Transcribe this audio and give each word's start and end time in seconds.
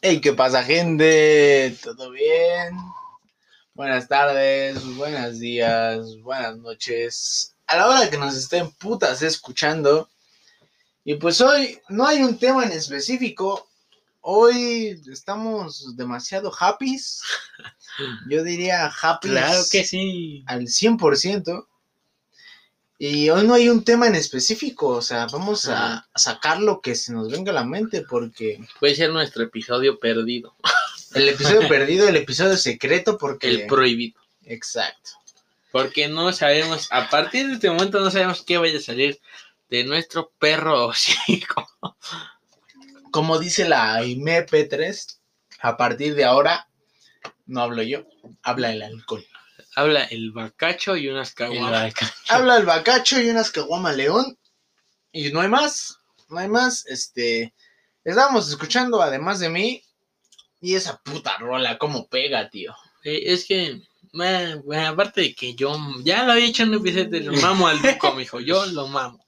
Hey, 0.00 0.20
¿qué 0.20 0.32
pasa, 0.32 0.62
gente? 0.62 1.76
¿Todo 1.82 2.12
bien? 2.12 2.72
Buenas 3.74 4.06
tardes, 4.06 4.84
buenos 4.94 5.40
días, 5.40 6.20
buenas 6.22 6.56
noches. 6.58 7.56
A 7.66 7.76
la 7.78 7.88
hora 7.88 8.08
que 8.08 8.16
nos 8.16 8.36
estén 8.36 8.70
putas 8.70 9.22
escuchando. 9.22 10.08
Y 11.02 11.14
pues 11.16 11.40
hoy 11.40 11.80
no 11.88 12.06
hay 12.06 12.22
un 12.22 12.38
tema 12.38 12.64
en 12.64 12.70
específico. 12.70 13.68
Hoy 14.20 15.02
estamos 15.10 15.96
demasiado 15.96 16.52
happy. 16.56 16.96
Yo 18.30 18.44
diría 18.44 18.86
happy 18.86 19.30
Claro 19.30 19.64
que 19.68 19.82
sí. 19.82 20.44
al 20.46 20.68
100%. 20.68 21.66
Y 22.98 23.30
hoy 23.30 23.46
no 23.46 23.54
hay 23.54 23.68
un 23.68 23.84
tema 23.84 24.08
en 24.08 24.16
específico. 24.16 24.88
O 24.88 25.02
sea, 25.02 25.26
vamos 25.26 25.68
a 25.68 26.08
sacar 26.14 26.60
lo 26.60 26.80
que 26.80 26.96
se 26.96 27.12
nos 27.12 27.30
venga 27.30 27.52
a 27.52 27.54
la 27.54 27.64
mente 27.64 28.02
porque... 28.02 28.60
Puede 28.80 28.96
ser 28.96 29.10
nuestro 29.10 29.44
episodio 29.44 29.98
perdido. 29.98 30.56
El 31.14 31.28
episodio 31.28 31.68
perdido, 31.68 32.08
el 32.08 32.16
episodio 32.16 32.56
secreto, 32.56 33.16
porque. 33.16 33.48
El 33.48 33.66
prohibido. 33.66 34.20
Exacto. 34.44 35.12
Porque 35.70 36.08
no 36.08 36.32
sabemos, 36.32 36.88
a 36.90 37.08
partir 37.08 37.46
de 37.46 37.54
este 37.54 37.70
momento 37.70 38.00
no 38.00 38.10
sabemos 38.10 38.42
qué 38.42 38.58
vaya 38.58 38.78
a 38.78 38.82
salir 38.82 39.20
de 39.70 39.84
nuestro 39.84 40.32
perro 40.38 40.86
hocico. 40.86 41.68
Como 43.10 43.38
dice 43.38 43.68
la 43.68 44.02
IMEP3, 44.02 45.18
a 45.60 45.76
partir 45.76 46.14
de 46.14 46.24
ahora 46.24 46.68
no 47.46 47.62
hablo 47.62 47.82
yo, 47.82 48.06
habla 48.42 48.72
el 48.72 48.82
alcohol. 48.82 49.24
Habla 49.78 50.04
el 50.06 50.32
bacacho 50.32 50.96
y 50.96 51.08
unas 51.08 51.34
caguamas. 51.34 51.70
Habla 52.28 52.56
el 52.56 52.66
bacacho 52.66 53.20
y 53.20 53.30
unas 53.30 53.50
caguamas 53.52 53.96
león. 53.96 54.36
Y 55.12 55.30
no 55.30 55.40
hay 55.40 55.48
más, 55.48 55.98
no 56.28 56.38
hay 56.38 56.48
más. 56.48 56.84
Este, 56.86 57.54
estábamos 58.04 58.48
escuchando, 58.48 59.00
además 59.00 59.38
de 59.38 59.48
mí, 59.50 59.82
y 60.60 60.74
esa 60.74 60.98
puta 60.98 61.36
rola, 61.38 61.78
cómo 61.78 62.08
pega, 62.08 62.50
tío. 62.50 62.74
Eh, 63.04 63.22
es 63.26 63.44
que, 63.46 63.80
bueno, 64.12 64.62
bueno, 64.64 64.88
aparte 64.88 65.20
de 65.20 65.34
que 65.34 65.54
yo 65.54 65.76
ya 66.02 66.24
lo 66.24 66.32
había 66.32 66.46
hecho 66.46 66.64
en 66.64 66.70
un 66.70 66.74
episodio, 66.86 67.30
lo 67.30 67.40
mamo 67.40 67.68
al 67.68 67.80
Duco, 67.80 68.12
mijo, 68.14 68.40
yo 68.40 68.66
lo 68.66 68.88
mamo. 68.88 69.24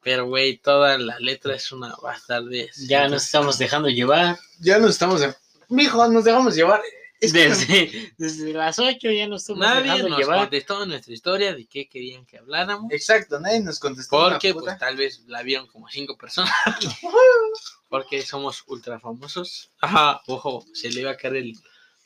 Pero, 0.00 0.26
güey, 0.26 0.58
toda 0.58 0.96
la 0.98 1.18
letra 1.18 1.56
es 1.56 1.72
una 1.72 1.92
bastardez. 2.00 2.76
Ya 2.88 3.08
nos 3.08 3.24
estamos 3.24 3.58
dejando 3.58 3.88
llevar. 3.88 4.38
Ya 4.60 4.78
nos 4.78 4.90
estamos. 4.92 5.20
de- 5.20 5.34
Mijo, 5.68 6.06
nos 6.08 6.22
dejamos 6.24 6.54
llevar. 6.54 6.80
Es 7.22 7.32
que 7.32 7.38
Desde, 7.48 8.12
desde 8.18 8.52
las 8.52 8.78
8 8.78 9.10
ya 9.12 9.26
nos 9.28 9.42
estamos 9.42 9.60
Nadie 9.60 9.82
dejando 9.84 10.08
nos 10.10 10.18
llevar. 10.18 10.38
contestó 10.40 10.84
nuestra 10.86 11.14
historia 11.14 11.54
de 11.54 11.66
qué 11.66 11.88
querían 11.88 12.26
que 12.26 12.38
habláramos. 12.38 12.90
Exacto, 12.92 13.38
nadie 13.38 13.60
nos 13.60 13.78
contestó. 13.78 14.18
una 14.18 14.30
Porque 14.30 14.52
puta. 14.52 14.64
pues 14.66 14.78
tal 14.80 14.96
vez 14.96 15.22
la 15.28 15.42
vieron 15.42 15.66
como 15.68 15.88
cinco 15.88 16.18
personas. 16.18 16.52
Porque 17.88 18.22
somos 18.22 18.64
ultra 18.66 18.98
famosos. 18.98 19.70
Ajá, 19.80 20.20
ojo, 20.26 20.64
se 20.72 20.90
le 20.90 21.00
iba 21.02 21.10
a 21.12 21.16
caer 21.16 21.36
el 21.36 21.54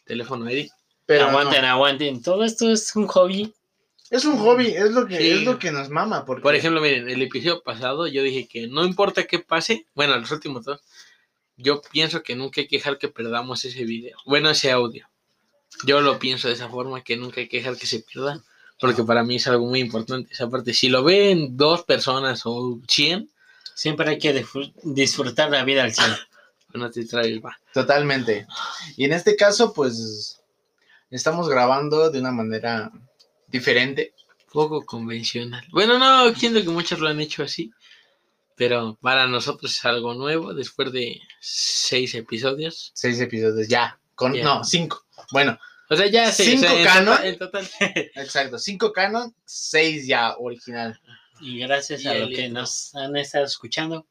teléfono 0.04 0.46
a 0.46 0.52
Eddie. 0.52 0.70
Pero 1.06 1.26
aguanten, 1.28 1.62
no. 1.62 1.68
aguanten. 1.68 2.22
Todo 2.22 2.44
esto 2.44 2.70
es 2.70 2.94
un 2.96 3.06
hobby. 3.06 3.52
Es 4.10 4.24
un 4.24 4.38
hobby, 4.38 4.66
es 4.68 4.90
lo 4.92 5.06
que, 5.06 5.16
Sí. 5.18 5.30
es 5.30 5.42
lo 5.42 5.58
que 5.58 5.70
nos 5.72 5.88
mama. 5.88 6.24
Porque... 6.24 6.42
Por 6.42 6.54
ejemplo, 6.54 6.80
miren, 6.80 7.08
el 7.08 7.22
episodio 7.22 7.62
pasado 7.62 8.06
yo 8.06 8.22
dije 8.22 8.46
que 8.46 8.66
no 8.68 8.84
importa 8.84 9.24
qué 9.24 9.38
pase, 9.40 9.86
bueno, 9.94 10.16
los 10.16 10.30
últimos 10.30 10.64
dos, 10.64 10.80
yo 11.56 11.82
pienso 11.92 12.22
que 12.22 12.36
nunca 12.36 12.60
hay 12.60 12.68
que 12.68 12.76
dejar 12.76 12.98
que 12.98 13.08
perdamos 13.08 13.64
ese 13.64 13.84
video, 13.84 14.18
bueno, 14.26 14.50
ese 14.50 14.70
audio. 14.70 15.08
Yo 15.84 16.00
lo 16.00 16.18
pienso 16.18 16.48
de 16.48 16.54
esa 16.54 16.68
forma, 16.68 17.02
que 17.02 17.16
nunca 17.16 17.40
hay 17.40 17.48
que 17.48 17.58
dejar 17.58 17.76
que 17.76 17.86
se 17.86 18.00
pierda, 18.00 18.42
porque 18.80 19.04
para 19.04 19.22
mí 19.24 19.36
es 19.36 19.46
algo 19.46 19.66
muy 19.66 19.80
importante. 19.80 20.32
Esa 20.32 20.48
parte, 20.48 20.72
si 20.72 20.88
lo 20.88 21.02
ven 21.04 21.56
dos 21.56 21.82
personas 21.84 22.42
o 22.44 22.80
cien, 22.88 23.28
Siempre 23.76 24.08
hay 24.08 24.18
que 24.18 24.34
disfr- 24.34 24.72
disfrutar 24.84 25.50
la 25.50 25.62
vida 25.62 25.84
al 25.84 25.92
100. 25.92 26.06
no 26.74 26.90
te 26.90 27.04
traes, 27.04 27.44
va. 27.44 27.58
Totalmente. 27.74 28.46
Y 28.96 29.04
en 29.04 29.12
este 29.12 29.36
caso, 29.36 29.74
pues, 29.74 30.40
estamos 31.10 31.46
grabando 31.46 32.08
de 32.10 32.18
una 32.18 32.32
manera 32.32 32.90
diferente. 33.48 34.14
Poco 34.50 34.86
convencional. 34.86 35.62
Bueno, 35.72 35.98
no, 35.98 36.34
siento 36.34 36.62
que 36.62 36.70
muchos 36.70 37.00
lo 37.00 37.08
han 37.08 37.20
hecho 37.20 37.42
así, 37.42 37.70
pero 38.56 38.98
para 39.00 39.26
nosotros 39.26 39.72
es 39.76 39.84
algo 39.84 40.14
nuevo 40.14 40.54
después 40.54 40.90
de 40.92 41.20
seis 41.40 42.14
episodios. 42.14 42.90
Seis 42.94 43.20
episodios 43.20 43.68
ya. 43.68 43.98
Con, 44.14 44.32
Ya. 44.34 44.44
No, 44.44 44.64
cinco. 44.64 45.04
Bueno, 45.30 45.58
O 45.88 45.94
sea, 45.96 46.06
ya 46.06 46.32
seis, 46.32 46.50
Cinco 46.60 46.66
o 46.66 46.68
sea, 46.68 46.78
en 46.80 46.84
canon. 46.86 47.14
total- 47.16 47.26
en 47.26 47.38
total 47.38 47.68
exacto. 48.16 48.58
Cinco 48.58 48.92
canon, 48.92 49.34
seis 49.44 50.06
ya 50.06 50.34
original. 50.38 50.98
Y 51.40 51.58
gracias 51.60 52.02
Y 52.02 52.08
a 52.08 52.14
lo 52.14 52.28
que 52.28 52.48
nos 52.48 52.94
han 52.94 53.14
estado 53.16 53.44
escuchando. 53.44 54.06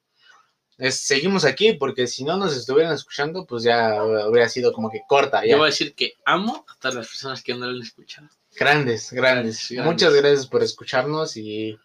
Es- 0.77 1.01
seguimos 1.01 1.43
aquí 1.45 1.73
porque 1.73 2.05
si 2.07 2.23
no 2.23 2.37
nos 2.37 2.55
estuvieran 2.55 2.93
escuchando, 2.93 3.45
pues 3.45 3.63
ya 3.63 3.93
habría 3.99 4.47
sido 4.49 4.71
como 4.73 4.89
que 4.91 5.01
corta. 5.07 5.43
Ya. 5.43 5.51
Yo 5.51 5.57
voy 5.57 5.67
a 5.67 5.71
decir 5.71 5.95
que 5.95 6.13
amo 6.25 6.65
a 6.69 6.75
todas 6.79 6.95
las 6.95 7.07
personas 7.07 7.41
que 7.41 7.53
no 7.55 7.65
lo 7.65 7.71
han 7.77 7.81
escuchado. 7.81 8.29
Grandes, 8.57 9.11
grandes, 9.11 9.11
Grandes, 9.11 9.69
grandes. 9.71 9.85
Muchas 9.93 10.13
gracias 10.13 10.47
por 10.47 10.63
escucharnos 10.63 11.35
y 11.35 11.77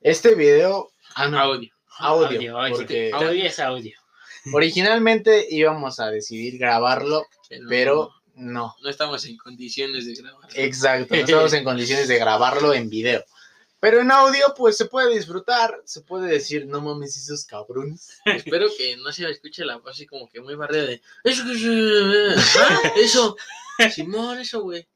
este 0.00 0.34
video, 0.34 0.90
ah, 1.18 1.28
no, 1.28 1.38
Audio. 1.38 1.70
audio, 1.98 2.58
audio. 2.58 2.76
porque 2.76 3.10
Todavía 3.10 3.46
es 3.46 3.58
audio. 3.58 3.98
originalmente 4.52 5.46
íbamos 5.50 6.00
a 6.00 6.10
decidir 6.10 6.58
grabarlo, 6.58 7.26
pero 7.68 8.10
no. 8.34 8.74
no 8.82 8.88
estamos 8.90 9.24
en 9.26 9.36
condiciones 9.36 10.06
de 10.06 10.14
grabar. 10.14 10.48
Exacto, 10.54 11.14
no 11.14 11.20
estamos 11.22 11.52
en 11.52 11.64
condiciones 11.64 12.08
de 12.08 12.18
grabarlo 12.18 12.72
en 12.74 12.88
video. 12.88 13.24
Pero 13.80 14.00
en 14.00 14.10
audio, 14.10 14.54
pues 14.56 14.76
se 14.76 14.86
puede 14.86 15.14
disfrutar, 15.14 15.80
se 15.84 16.00
puede 16.00 16.28
decir, 16.28 16.66
no 16.66 16.80
mames, 16.80 17.16
esos 17.16 17.44
cabrones. 17.44 18.18
Espero 18.24 18.66
que 18.76 18.96
no 18.96 19.12
se 19.12 19.28
escuche 19.30 19.64
la 19.64 19.76
voz 19.76 19.92
así 19.92 20.04
como 20.06 20.28
que 20.28 20.40
muy 20.40 20.56
barrera 20.56 20.84
de 20.86 21.02
eso 21.22 21.44
ah, 22.60 22.92
eso 22.96 23.36
Simón 23.92 24.38
eso 24.40 24.62
güey 24.62 24.88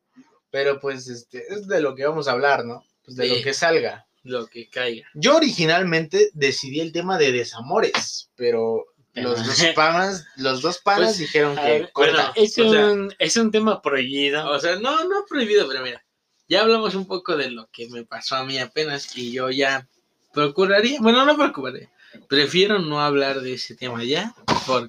Pero 0.50 0.80
pues 0.80 1.06
este, 1.08 1.44
es 1.48 1.68
de 1.68 1.80
lo 1.80 1.94
que 1.94 2.04
vamos 2.04 2.26
a 2.26 2.32
hablar, 2.32 2.64
¿no? 2.64 2.84
Pues 3.04 3.16
de 3.16 3.28
Sí. 3.28 3.36
lo 3.36 3.42
que 3.44 3.54
salga. 3.54 4.06
Lo 4.24 4.46
que 4.46 4.68
caiga 4.68 5.06
Yo 5.14 5.36
originalmente 5.36 6.30
decidí 6.34 6.80
el 6.80 6.92
tema 6.92 7.18
de 7.18 7.32
desamores, 7.32 8.30
pero 8.36 8.86
los 9.14 9.36
dos 9.46 9.62
panas, 9.74 10.24
los 10.36 10.62
dos 10.62 10.78
panas 10.78 11.08
Pues, 11.08 11.18
dijeron 11.18 11.56
que 11.56 11.62
ver, 11.62 11.92
corta. 11.92 12.32
Es, 12.34 12.58
o 12.58 12.70
sea- 12.70 12.86
un, 12.86 13.14
es 13.18 13.36
un 13.36 13.50
tema 13.50 13.82
prohibido. 13.82 14.48
o 14.50 14.58
sea 14.58 14.76
no 14.76 15.04
no 15.08 15.24
prohibido 15.28 15.68
pero 15.68 15.82
mira 15.82 16.04
ya 16.48 16.60
hablamos 16.62 16.94
un 16.94 17.06
poco 17.06 17.36
de 17.36 17.50
lo 17.50 17.68
que 17.70 17.88
me 17.88 18.04
pasó 18.04 18.36
a 18.36 18.44
mí 18.44 18.58
apenas 18.58 19.16
y 19.16 19.32
yo 19.32 19.50
ya 19.50 19.88
procuraría 20.32 20.98
bueno 21.00 21.24
no 21.26 21.36
procuraría 21.36 21.90
prefiero 22.28 22.78
no 22.78 23.00
hablar 23.00 23.40
de 23.40 23.54
ese 23.54 23.74
tema 23.74 24.02
ya 24.04 24.34
por 24.66 24.88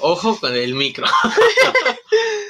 ojo 0.00 0.38
con 0.40 0.54
el 0.54 0.74
micro 0.74 1.06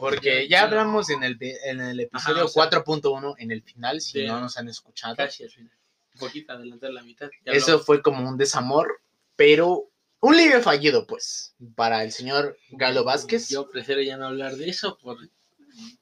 Porque 0.00 0.48
ya 0.48 0.62
hablamos 0.62 1.10
en 1.10 1.22
el, 1.24 1.36
en 1.40 1.80
el 1.80 2.00
episodio 2.00 2.44
o 2.46 2.48
sea, 2.48 2.68
4.1, 2.70 3.34
en 3.38 3.50
el 3.50 3.62
final, 3.62 4.00
si 4.00 4.20
de- 4.20 4.26
no 4.28 4.40
nos 4.40 4.56
han 4.56 4.68
escuchado. 4.68 5.16
casi 5.16 5.44
al 5.44 5.50
final 5.50 5.72
un 6.14 6.20
poquito 6.20 6.52
adelantar 6.52 6.90
la 6.92 7.02
mitad 7.02 7.28
Eso 7.44 7.80
fue 7.80 8.00
como 8.00 8.28
un 8.28 8.36
desamor, 8.38 9.00
pero 9.34 9.90
un 10.20 10.36
libre 10.36 10.60
fallido, 10.62 11.06
pues, 11.06 11.54
para 11.74 12.04
el 12.04 12.12
señor 12.12 12.56
Galo 12.70 13.02
Vázquez. 13.04 13.48
Yo 13.48 13.68
prefiero 13.68 14.00
ya 14.00 14.16
no 14.16 14.26
hablar 14.28 14.54
de 14.56 14.68
eso 14.70 14.96
por 14.98 15.18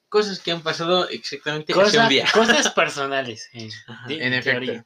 cosas 0.09 0.38
que 0.41 0.53
han 0.53 0.62
pasado 0.62 1.09
exactamente 1.09 1.72
hace 1.72 1.82
Cosa- 1.82 2.03
un 2.03 2.09
día. 2.10 2.26
cosas 2.32 2.70
personales. 2.72 3.48
eh, 3.54 3.69
Ajá. 3.86 4.06
en 4.12 4.34
efecto. 4.34 4.84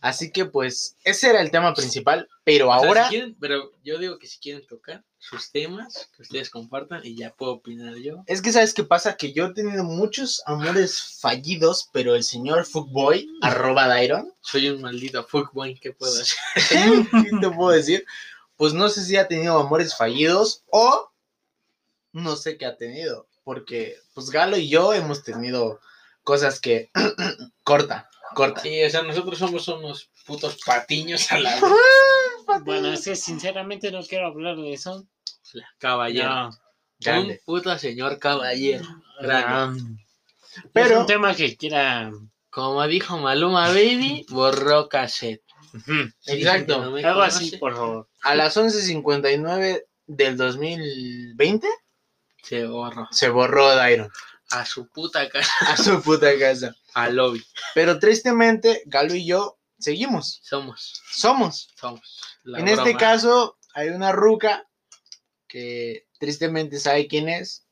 Así 0.00 0.30
que, 0.32 0.46
pues, 0.46 0.96
ese 1.04 1.28
era 1.28 1.42
el 1.42 1.50
tema 1.50 1.74
principal, 1.74 2.26
pero 2.42 2.70
O 2.70 2.78
sea, 2.78 2.88
ahora, 2.88 3.04
si 3.04 3.10
quieren- 3.16 3.36
pero 3.38 3.70
yo 3.84 3.98
digo 3.98 4.18
que 4.18 4.26
si 4.26 4.38
quieren 4.38 4.66
tocar 4.66 5.04
sus 5.18 5.50
temas, 5.50 6.08
que 6.16 6.22
ustedes 6.22 6.48
compartan 6.48 7.02
y 7.04 7.14
ya 7.16 7.34
puedo 7.34 7.52
opinar 7.52 7.94
yo. 7.96 8.22
es 8.26 8.40
que, 8.40 8.50
¿sabes 8.52 8.72
qué 8.72 8.82
pasa? 8.82 9.16
Que 9.18 9.34
yo 9.34 9.46
he 9.46 9.52
tenido 9.52 9.84
muchos 9.84 10.42
amores 10.46 11.18
fallidos, 11.20 11.90
pero 11.92 12.14
el 12.14 12.24
señor 12.24 12.64
Fuckboy, 12.64 13.28
arroba 13.42 13.86
Dairon, 13.88 14.32
Soy 14.40 14.70
un 14.70 14.80
maldito 14.80 15.22
fuckboy, 15.24 15.78
¿qué 15.78 15.92
puedo 15.92 16.18
hacer? 16.18 16.38
¿qué 17.30 17.30
te 17.38 17.50
puedo 17.50 17.70
decir? 17.70 18.06
Pues 18.56 18.72
no 18.72 18.88
sé 18.88 19.04
si 19.04 19.16
ha 19.18 19.28
tenido 19.28 19.58
amores 19.58 19.94
fallidos 19.94 20.64
o 20.70 21.10
no 22.12 22.36
sé 22.36 22.56
qué 22.56 22.64
ha 22.66 22.76
tenido, 22.76 23.26
porque, 23.44 23.96
pues, 24.14 24.30
Galo 24.30 24.56
y 24.56 24.68
yo 24.70 24.94
hemos 24.94 25.22
tenido 25.22 25.80
cosas 26.24 26.58
que 26.58 26.90
corta, 27.64 28.08
corta. 28.34 28.60
Sí, 28.60 28.82
o 28.82 28.90
sea, 28.90 29.02
nosotros 29.02 29.38
somos 29.38 29.66
unos 29.68 30.10
putos 30.26 30.58
patiños 30.64 31.30
a 31.32 31.38
la 31.40 31.50
vez. 31.60 31.62
Bueno, 32.64 32.92
es 32.92 33.04
que 33.04 33.16
sinceramente 33.16 33.90
no 33.90 34.02
quiero 34.02 34.26
hablar 34.28 34.56
de 34.56 34.72
eso. 34.72 35.06
Caballero. 35.78 36.50
No. 37.06 37.20
Un 37.22 37.38
puto 37.44 37.76
señor 37.78 38.18
caballero. 38.18 38.84
Grande. 39.20 39.82
Pero- 40.72 40.94
es 40.94 41.00
un 41.00 41.06
tema 41.06 41.34
que 41.34 41.56
quiera. 41.56 42.10
Como 42.50 42.84
dijo 42.88 43.16
Maluma 43.18 43.68
Baby, 43.68 44.26
borró 44.28 44.88
cassette. 44.88 45.42
Exacto. 46.26 46.84
No 46.90 46.96
Algo 46.96 47.22
así, 47.22 47.56
por 47.58 47.74
favor. 47.76 48.08
A 48.22 48.34
las 48.34 48.56
11.59 48.56 49.84
del 50.06 50.36
2020 50.36 51.68
Se 52.42 52.66
borró. 52.66 53.06
se 53.12 53.28
borró 53.28 53.68
Dairon 53.76 54.10
A 54.50 54.66
su 54.66 54.88
puta 54.88 55.28
casa. 55.28 55.52
a 55.68 55.76
su 55.76 56.02
puta 56.02 56.36
casa. 56.40 56.74
Al 56.94 57.16
lobby. 57.16 57.42
Pero 57.74 57.98
tristemente, 57.98 58.82
Galo 58.86 59.14
y 59.14 59.26
yo 59.26 59.58
seguimos, 59.78 60.40
Somos. 60.42 61.00
somos. 61.12 61.68
Somos. 61.78 62.20
La 62.44 62.58
en 62.60 62.68
este 62.68 62.82
broma. 62.82 62.98
caso, 62.98 63.58
hay 63.74 63.88
una 63.88 64.12
ruca 64.12 64.68
que 65.48 66.06
tristemente 66.18 66.78
sabe 66.78 67.06
quién 67.08 67.28
es. 67.28 67.66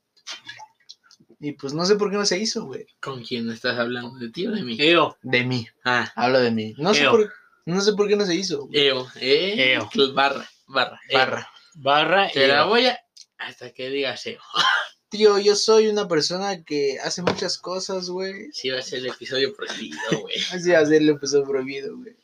Y 1.41 1.53
pues 1.53 1.73
no 1.73 1.85
sé 1.85 1.95
por 1.95 2.11
qué 2.11 2.17
no 2.17 2.25
se 2.27 2.39
hizo, 2.39 2.65
güey. 2.65 2.87
¿Con 3.01 3.23
quién 3.23 3.49
estás 3.51 3.79
hablando? 3.79 4.19
¿De 4.19 4.31
ti 4.31 4.47
o 4.47 4.51
de 4.51 4.63
mí? 4.63 4.77
Eo. 4.81 5.17
De 5.23 5.45
mí, 5.45 5.69
Ah, 5.85 6.11
hablo 6.17 6.41
de 6.41 6.51
mí. 6.51 6.75
No 6.79 6.93
sé 6.95 7.09
por, 7.09 7.33
no 7.65 7.81
sé 7.81 7.93
por 7.93 8.09
qué 8.09 8.17
no 8.17 8.27
se 8.27 8.35
hizo. 8.35 8.67
güey. 8.67 8.87
Eo, 8.89 9.09
eh. 9.17 9.75
Eo. 9.75 9.89
Barra, 10.15 10.49
barra. 10.67 11.01
Barra. 11.13 11.49
Barra. 11.75 12.31
Te 12.33 12.49
la 12.49 12.65
voy 12.65 12.87
a. 12.87 12.99
Hasta 13.39 13.73
que 13.73 13.89
digas 13.89 14.27
Eo. 14.27 14.41
Tío, 15.11 15.39
yo 15.39 15.57
soy 15.57 15.89
una 15.89 16.07
persona 16.07 16.63
que 16.65 16.99
hace 17.03 17.23
muchas 17.23 17.57
cosas, 17.59 18.11
güey. 18.11 18.51
Sí, 18.53 18.69
va 18.71 18.79
a 18.81 18.83
ser 18.83 18.99
el 19.01 19.07
episodio 19.07 19.55
prohibido, 19.55 19.99
güey. 20.21 20.35
Así 20.53 20.71
va 20.71 20.81
a 20.81 20.87
ser 20.87 21.01
el 21.03 21.09
episodio 21.11 21.45
prohibido, 21.47 21.97
güey. 21.97 22.15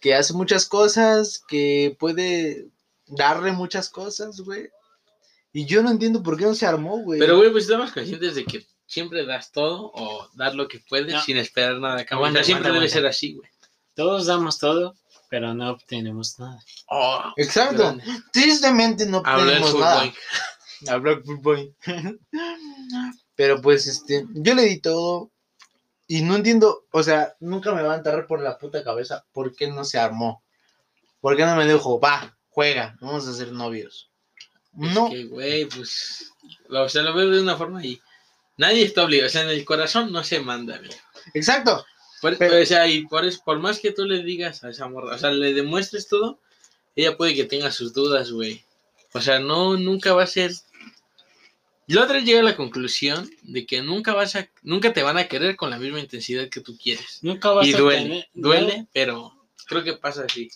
Que 0.00 0.14
hace 0.14 0.32
muchas 0.32 0.66
cosas, 0.66 1.42
que 1.46 1.96
puede 2.00 2.66
darle 3.06 3.52
muchas 3.52 3.88
cosas, 3.88 4.40
güey. 4.40 4.68
Y 5.52 5.66
yo 5.66 5.82
no 5.82 5.90
entiendo 5.90 6.22
por 6.22 6.36
qué 6.36 6.44
no 6.44 6.54
se 6.54 6.66
armó, 6.66 6.98
güey. 6.98 7.20
Pero, 7.20 7.36
güey, 7.36 7.52
pues 7.52 7.64
estamos 7.64 7.92
conscientes 7.92 8.34
de 8.34 8.44
que 8.46 8.66
siempre 8.86 9.24
das 9.24 9.52
todo 9.52 9.92
o 9.94 10.28
dar 10.34 10.54
lo 10.56 10.66
que 10.66 10.80
puedes 10.80 11.12
No. 11.12 11.22
sin 11.22 11.36
esperar 11.36 11.78
nada 11.78 12.00
a 12.00 12.04
cambio. 12.04 12.26
Siempre 12.42 12.68
aguanta, 12.68 12.68
debe 12.68 12.76
aguanta. 12.78 12.92
ser 12.94 13.06
así, 13.06 13.34
güey. 13.34 13.48
Todos 13.94 14.26
damos 14.26 14.58
todo, 14.58 14.96
pero 15.28 15.54
no 15.54 15.70
obtenemos 15.70 16.38
nada. 16.40 16.58
Oh, 16.88 17.32
Exacto. 17.36 17.82
grande. 17.82 18.04
Tristemente 18.32 19.06
no 19.06 19.22
Habla 19.24 19.42
el 19.44 19.48
tenemos 19.58 19.78
nada. 19.78 20.12
Habla 20.88 21.12
el 21.12 21.22
fútbol. 21.24 21.74
Pero 23.34 23.60
pues, 23.60 23.86
este, 23.86 24.26
yo 24.34 24.54
le 24.54 24.62
di 24.62 24.80
todo. 24.80 25.30
Y 26.06 26.22
no 26.22 26.36
entiendo, 26.36 26.84
o 26.90 27.02
sea, 27.02 27.34
nunca 27.40 27.72
me 27.74 27.82
va 27.82 27.94
a 27.94 27.96
entrar 27.96 28.26
por 28.26 28.40
la 28.42 28.58
puta 28.58 28.84
cabeza 28.84 29.24
por 29.32 29.54
qué 29.54 29.68
no 29.68 29.84
se 29.84 29.98
armó. 29.98 30.42
¿Por 31.20 31.36
qué 31.36 31.46
no 31.46 31.56
me 31.56 31.66
dijo, 31.66 31.98
va, 32.00 32.36
juega, 32.50 32.96
vamos 33.00 33.26
a 33.26 33.32
ser 33.32 33.52
novios? 33.52 34.10
No, 34.72 35.06
Es 35.08 35.12
que, 35.14 35.24
güey, 35.24 35.64
pues. 35.66 36.32
O 36.68 36.88
sea, 36.88 37.02
lo 37.02 37.14
veo 37.14 37.30
de 37.30 37.40
una 37.40 37.56
forma 37.56 37.84
y. 37.84 38.00
Nadie 38.58 38.82
está 38.84 39.04
obligado. 39.04 39.28
O 39.28 39.30
sea, 39.30 39.42
en 39.42 39.48
el 39.48 39.64
corazón 39.64 40.12
no 40.12 40.22
se 40.24 40.40
manda, 40.40 40.76
güey. 40.78 40.90
exacto. 41.34 41.84
Por, 42.20 42.36
Pero- 42.38 42.60
o 42.60 42.66
sea, 42.66 42.86
y 42.86 43.06
por, 43.06 43.24
por 43.44 43.58
más 43.58 43.80
que 43.80 43.92
tú 43.92 44.04
le 44.04 44.22
digas 44.22 44.62
a 44.64 44.70
esa 44.70 44.88
morra, 44.88 45.14
o 45.16 45.18
sea, 45.18 45.30
le 45.30 45.54
demuestres 45.54 46.06
todo, 46.08 46.40
ella 46.94 47.16
puede 47.16 47.34
que 47.34 47.44
tenga 47.44 47.70
sus 47.72 47.92
dudas, 47.94 48.30
güey. 48.30 48.64
O 49.14 49.20
sea, 49.20 49.38
no, 49.40 49.76
nunca 49.76 50.12
va 50.14 50.22
a 50.24 50.26
ser. 50.26 50.52
La 51.92 52.04
otra 52.04 52.20
llega 52.20 52.40
a 52.40 52.44
la 52.44 52.56
conclusión 52.56 53.30
de 53.42 53.66
que 53.66 53.82
nunca 53.82 54.14
vas 54.14 54.34
a, 54.36 54.48
nunca 54.62 54.92
te 54.92 55.02
van 55.02 55.18
a 55.18 55.28
querer 55.28 55.56
con 55.56 55.70
la 55.70 55.78
misma 55.78 56.00
intensidad 56.00 56.48
que 56.48 56.60
tú 56.60 56.76
quieres. 56.78 57.18
Nunca 57.22 57.50
vas 57.50 57.66
Y 57.66 57.74
a 57.74 57.78
duele, 57.78 58.00
obtener. 58.02 58.28
duele, 58.34 58.86
pero 58.92 59.32
creo 59.66 59.84
que 59.84 59.94
pasa 59.94 60.24
así. 60.24 60.50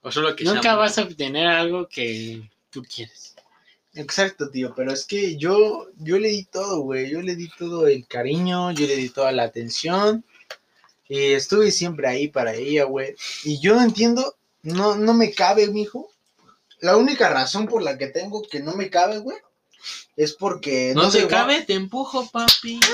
O 0.00 0.10
solo 0.10 0.34
que 0.34 0.44
Nunca 0.44 0.74
vas 0.74 0.98
a 0.98 1.02
obtener 1.02 1.46
algo 1.46 1.86
que 1.86 2.48
tú 2.70 2.82
quieres. 2.82 3.34
Exacto, 3.94 4.48
tío, 4.48 4.72
pero 4.74 4.90
es 4.92 5.04
que 5.04 5.36
yo, 5.36 5.88
yo 5.98 6.18
le 6.18 6.28
di 6.28 6.44
todo, 6.44 6.80
güey. 6.80 7.10
Yo 7.10 7.20
le 7.20 7.36
di 7.36 7.48
todo 7.58 7.86
el 7.86 8.06
cariño, 8.06 8.72
yo 8.72 8.86
le 8.86 8.96
di 8.96 9.10
toda 9.10 9.32
la 9.32 9.42
atención. 9.44 10.24
Y 11.08 11.32
estuve 11.32 11.70
siempre 11.70 12.08
ahí 12.08 12.28
para 12.28 12.54
ella, 12.54 12.84
güey. 12.84 13.14
Y 13.44 13.60
yo 13.60 13.74
no 13.74 13.82
entiendo, 13.82 14.36
no, 14.62 14.96
no 14.96 15.12
me 15.12 15.32
cabe, 15.32 15.68
mijo. 15.68 16.10
La 16.80 16.96
única 16.96 17.28
razón 17.28 17.66
por 17.66 17.82
la 17.82 17.98
que 17.98 18.06
tengo 18.06 18.42
que 18.42 18.60
no 18.60 18.72
me 18.74 18.88
cabe, 18.88 19.18
güey, 19.18 19.36
es 20.16 20.34
porque 20.34 20.92
No, 20.94 21.10
soy 21.10 21.22
te 21.22 21.28
cabe, 21.28 21.62
te 21.62 21.74
empujo, 21.74 22.28
papi. 22.30 22.80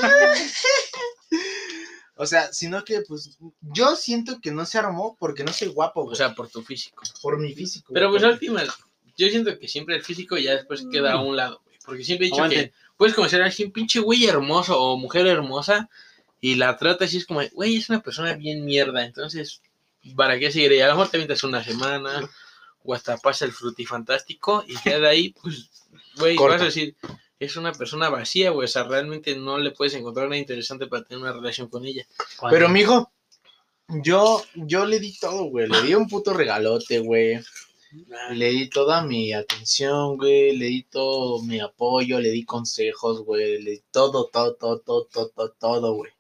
O 2.21 2.27
sea, 2.27 2.53
sino 2.53 2.85
que, 2.85 3.03
pues, 3.03 3.39
yo 3.61 3.95
siento 3.95 4.41
que 4.41 4.51
no 4.51 4.67
se 4.67 4.77
armó 4.77 5.17
porque 5.21 5.45
no 5.45 5.53
soy 5.53 5.69
guapo, 5.69 6.03
güey. 6.03 6.15
O 6.15 6.17
sea, 6.17 6.35
por 6.35 6.49
tu 6.49 6.63
físico. 6.63 7.05
por 7.23 7.39
mi 7.39 7.55
físico. 7.55 7.93
Pero 7.95 8.09
güey. 8.09 8.21
pues 8.21 8.33
al 8.33 8.41
final, 8.41 8.69
yo 9.17 9.29
siento 9.29 9.57
que 9.57 9.69
siempre 9.69 9.95
el 9.95 10.03
físico 10.03 10.37
ya 10.37 10.57
después 10.57 10.85
queda 10.91 11.13
a 11.13 11.23
un 11.23 11.37
lado, 11.37 11.61
güey. 11.65 11.77
Porque 11.85 12.03
siempre 12.03 12.27
he 12.27 12.31
dicho 12.31 12.43
Aguante. 12.43 12.71
que 12.71 12.73
puedes 12.97 13.15
conocer 13.15 13.41
a 13.41 13.47
alguien 13.47 13.71
pinche 13.71 14.01
güey 14.01 14.27
hermoso 14.27 14.81
o 14.81 14.97
mujer 14.97 15.29
hermosa 15.29 15.89
y 16.41 16.57
la 16.57 16.77
tratas 16.77 17.15
y 17.15 17.19
es 17.19 17.27
como, 17.27 17.41
güey, 17.53 17.77
es 17.77 17.89
una 17.89 18.03
persona 18.03 18.35
bien 18.35 18.65
mierda. 18.65 19.05
Entonces, 19.05 19.63
¿para 20.17 20.41
qué 20.41 20.51
seguir? 20.51 20.73
Y 20.73 20.81
a 20.81 20.89
lo 20.89 20.95
mejor 20.95 21.11
te 21.11 21.19
metes 21.19 21.45
una 21.45 21.63
semana 21.63 22.29
o 22.83 22.95
hasta 22.95 23.17
pasa 23.17 23.45
el 23.45 23.53
frutifantástico 23.53 24.65
y 24.67 24.75
ya 24.85 24.99
de 24.99 25.09
ahí, 25.09 25.35
pues, 25.41 25.71
güey, 26.19 26.37
vas 26.37 26.61
a 26.61 26.67
decir, 26.67 26.97
es 27.39 27.57
una 27.57 27.73
persona 27.73 28.09
vacía, 28.09 28.51
güey. 28.51 28.65
O 28.65 28.69
sea, 28.69 28.85
realmente 28.85 29.37
no 29.37 29.59
le 29.59 29.71
puedes 29.71 29.95
encontrar 29.95 30.29
nada 30.29 30.39
interesante 30.39 30.87
para 30.87 31.05
tener 31.05 31.23
una 31.23 31.33
relación 31.33 31.69
con 31.69 31.85
ella. 31.85 32.07
Pero, 32.51 32.69
mijo, 32.69 33.11
yo, 33.89 34.43
yo 34.55 34.85
le 34.87 34.99
di 34.99 35.17
todo, 35.19 35.45
güey. 35.45 35.69
Le 35.69 35.83
di 35.83 35.95
un 35.95 36.09
puto 36.09 36.35
regalote, 36.35 36.99
güey. 36.99 37.41
Le 38.33 38.51
di 38.51 38.69
toda 38.69 39.03
mi 39.03 39.33
atención, 39.33 40.17
güey. 40.17 40.57
Le 40.57 40.67
di 40.67 40.83
todo 40.83 41.43
mi 41.43 41.61
apoyo, 41.61 42.21
le 42.21 42.31
di 42.31 42.45
consejos, 42.45 43.25
güey. 43.25 43.63
Le 43.63 43.71
di 43.71 43.83
todo, 43.91 44.27
todo, 44.27 44.55
todo, 44.55 44.81
todo, 44.81 45.07
todo, 45.07 45.29
todo, 45.31 45.51
todo, 45.59 45.95
güey. 45.95 46.13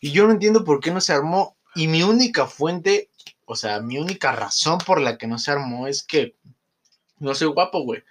Y 0.00 0.12
yo 0.12 0.26
no 0.26 0.32
entiendo 0.32 0.64
por 0.64 0.80
qué 0.80 0.90
no 0.90 1.00
se 1.00 1.12
armó. 1.12 1.56
Y 1.74 1.88
mi 1.88 2.02
única 2.02 2.46
fuente, 2.46 3.10
o 3.44 3.56
sea, 3.56 3.80
mi 3.80 3.98
única 3.98 4.32
razón 4.32 4.78
por 4.78 5.00
la 5.00 5.18
que 5.18 5.26
no 5.26 5.38
se 5.38 5.50
armó 5.50 5.86
es 5.86 6.02
que 6.02 6.36
no 7.18 7.34
soy 7.34 7.48
guapo, 7.48 7.80
güey. 7.82 8.02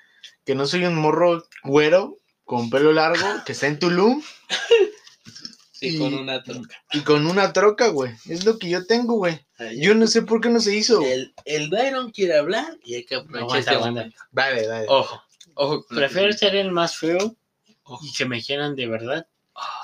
Que 0.45 0.55
no 0.55 0.65
soy 0.67 0.85
un 0.85 0.95
morro 0.95 1.45
güero 1.63 2.17
con 2.45 2.69
pelo 2.69 2.91
largo 2.93 3.25
que 3.45 3.53
está 3.53 3.67
en 3.67 3.79
Tulum 3.79 4.21
Sí, 5.71 5.95
Y- 5.95 5.99
con 5.99 6.13
una 6.13 6.41
troca. 6.43 6.83
y 6.93 6.99
con 7.01 7.27
una 7.27 7.51
troca, 7.51 7.87
güey. 7.87 8.13
Es 8.27 8.45
lo 8.45 8.57
que 8.57 8.69
yo 8.69 8.85
tengo, 8.85 9.15
güey. 9.15 9.45
Yo 9.77 9.93
no 9.95 10.07
sé 10.07 10.21
por 10.21 10.39
qué 10.41 10.49
no 10.49 10.59
se 10.59 10.75
hizo. 10.75 11.01
El, 11.05 11.33
el 11.45 11.69
Byron 11.69 12.11
quiere 12.11 12.37
hablar 12.37 12.77
y 12.85 12.95
hay 12.95 13.05
que 13.05 13.15
aprovechar 13.15 13.75
Aguanta, 13.75 14.01
este. 14.03 14.15
Dale, 14.31 14.67
dale. 14.67 14.85
Ojo, 14.89 15.21
ojo. 15.55 15.85
Prefiero 15.89 16.31
ser 16.33 16.55
el 16.55 16.71
más 16.71 16.95
feo 16.97 17.35
Ojo. 17.83 18.05
y 18.05 18.13
que 18.13 18.25
me 18.25 18.41
quieran 18.41 18.75
de 18.75 18.87
verdad 18.87 19.27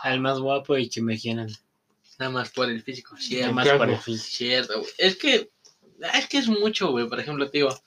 al 0.03 0.19
más 0.21 0.39
guapo 0.39 0.77
y 0.77 0.89
que 0.89 1.01
me 1.01 1.17
quieran 1.19 1.50
Nada 2.17 2.31
más 2.31 2.50
por 2.50 2.69
el 2.69 2.81
físico. 2.81 3.15
nada 3.15 3.25
Cierto, 3.25 3.53
más 3.53 3.63
claro. 3.63 3.79
por 3.79 3.89
el 3.89 3.97
físico. 3.97 4.27
cierto, 4.38 4.79
güey. 4.79 4.91
Es 4.97 5.15
que, 5.17 5.50
es 6.13 6.27
que 6.27 6.38
es 6.38 6.47
mucho, 6.47 6.91
güey. 6.91 7.07
Por 7.09 7.19
ejemplo, 7.19 7.50
te 7.50 7.57
digo, 7.59 7.77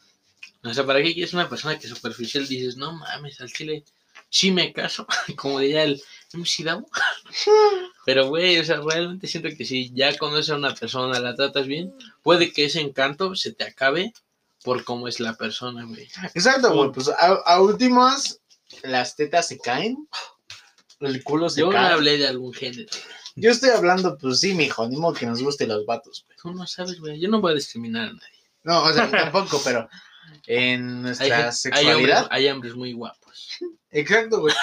o 0.62 0.74
sea, 0.74 0.86
¿para 0.86 1.02
qué 1.02 1.12
quieres 1.12 1.34
una 1.34 1.48
persona 1.48 1.78
que 1.78 1.88
superficial 1.88 2.46
dices, 2.46 2.76
no 2.76 2.92
mames, 2.92 3.40
al 3.40 3.52
chile 3.52 3.84
sí 4.30 4.50
me 4.52 4.72
caso? 4.72 5.06
Como 5.36 5.58
diría 5.58 5.84
el 5.84 6.02
MC 6.32 6.64
Davo. 6.64 6.88
Pero, 8.06 8.28
güey, 8.28 8.58
o 8.58 8.64
sea, 8.64 8.80
realmente 8.80 9.26
siento 9.26 9.48
que 9.56 9.64
si 9.64 9.92
ya 9.92 10.16
conoces 10.16 10.50
a 10.50 10.56
una 10.56 10.74
persona, 10.74 11.20
la 11.20 11.34
tratas 11.34 11.66
bien, 11.66 11.92
puede 12.22 12.52
que 12.52 12.66
ese 12.66 12.80
encanto 12.80 13.34
se 13.36 13.52
te 13.52 13.64
acabe 13.64 14.12
por 14.64 14.84
cómo 14.84 15.08
es 15.08 15.20
la 15.20 15.34
persona, 15.34 15.84
güey. 15.84 16.08
Exacto, 16.34 16.72
güey. 16.74 16.92
Pues 16.92 17.08
a, 17.08 17.26
a 17.44 17.60
últimas, 17.60 18.40
las 18.82 19.16
tetas 19.16 19.48
se 19.48 19.58
caen. 19.58 20.08
El 21.00 21.22
culo 21.24 21.48
se 21.50 21.60
Yo 21.60 21.66
no 21.66 21.72
cae. 21.72 21.92
hablé 21.92 22.18
de 22.18 22.28
algún 22.28 22.52
género. 22.54 22.88
Yo 23.34 23.50
estoy 23.50 23.70
hablando, 23.70 24.16
pues 24.18 24.40
sí, 24.40 24.54
mijo. 24.54 24.86
Ni 24.88 24.96
modo 24.96 25.14
que 25.14 25.26
nos 25.26 25.42
gusten 25.42 25.68
los 25.68 25.84
vatos, 25.86 26.24
güey. 26.26 26.38
Tú 26.40 26.52
no 26.52 26.66
sabes, 26.66 27.00
güey. 27.00 27.18
Yo 27.18 27.28
no 27.28 27.40
voy 27.40 27.52
a 27.52 27.54
discriminar 27.56 28.10
a 28.10 28.12
nadie. 28.12 28.38
No, 28.62 28.84
o 28.84 28.92
sea, 28.92 29.10
tampoco, 29.10 29.60
pero 29.64 29.88
en 30.46 30.80
Hay, 30.82 31.02
nuestra 31.02 31.26
gen- 31.26 31.34
hay 31.34 31.40
hombres, 31.42 31.58
sexualidad. 31.58 32.28
hay 32.30 32.48
hombres 32.48 32.74
muy 32.74 32.92
guapos. 32.92 33.48
Exacto, 33.90 34.40
güey. 34.40 34.54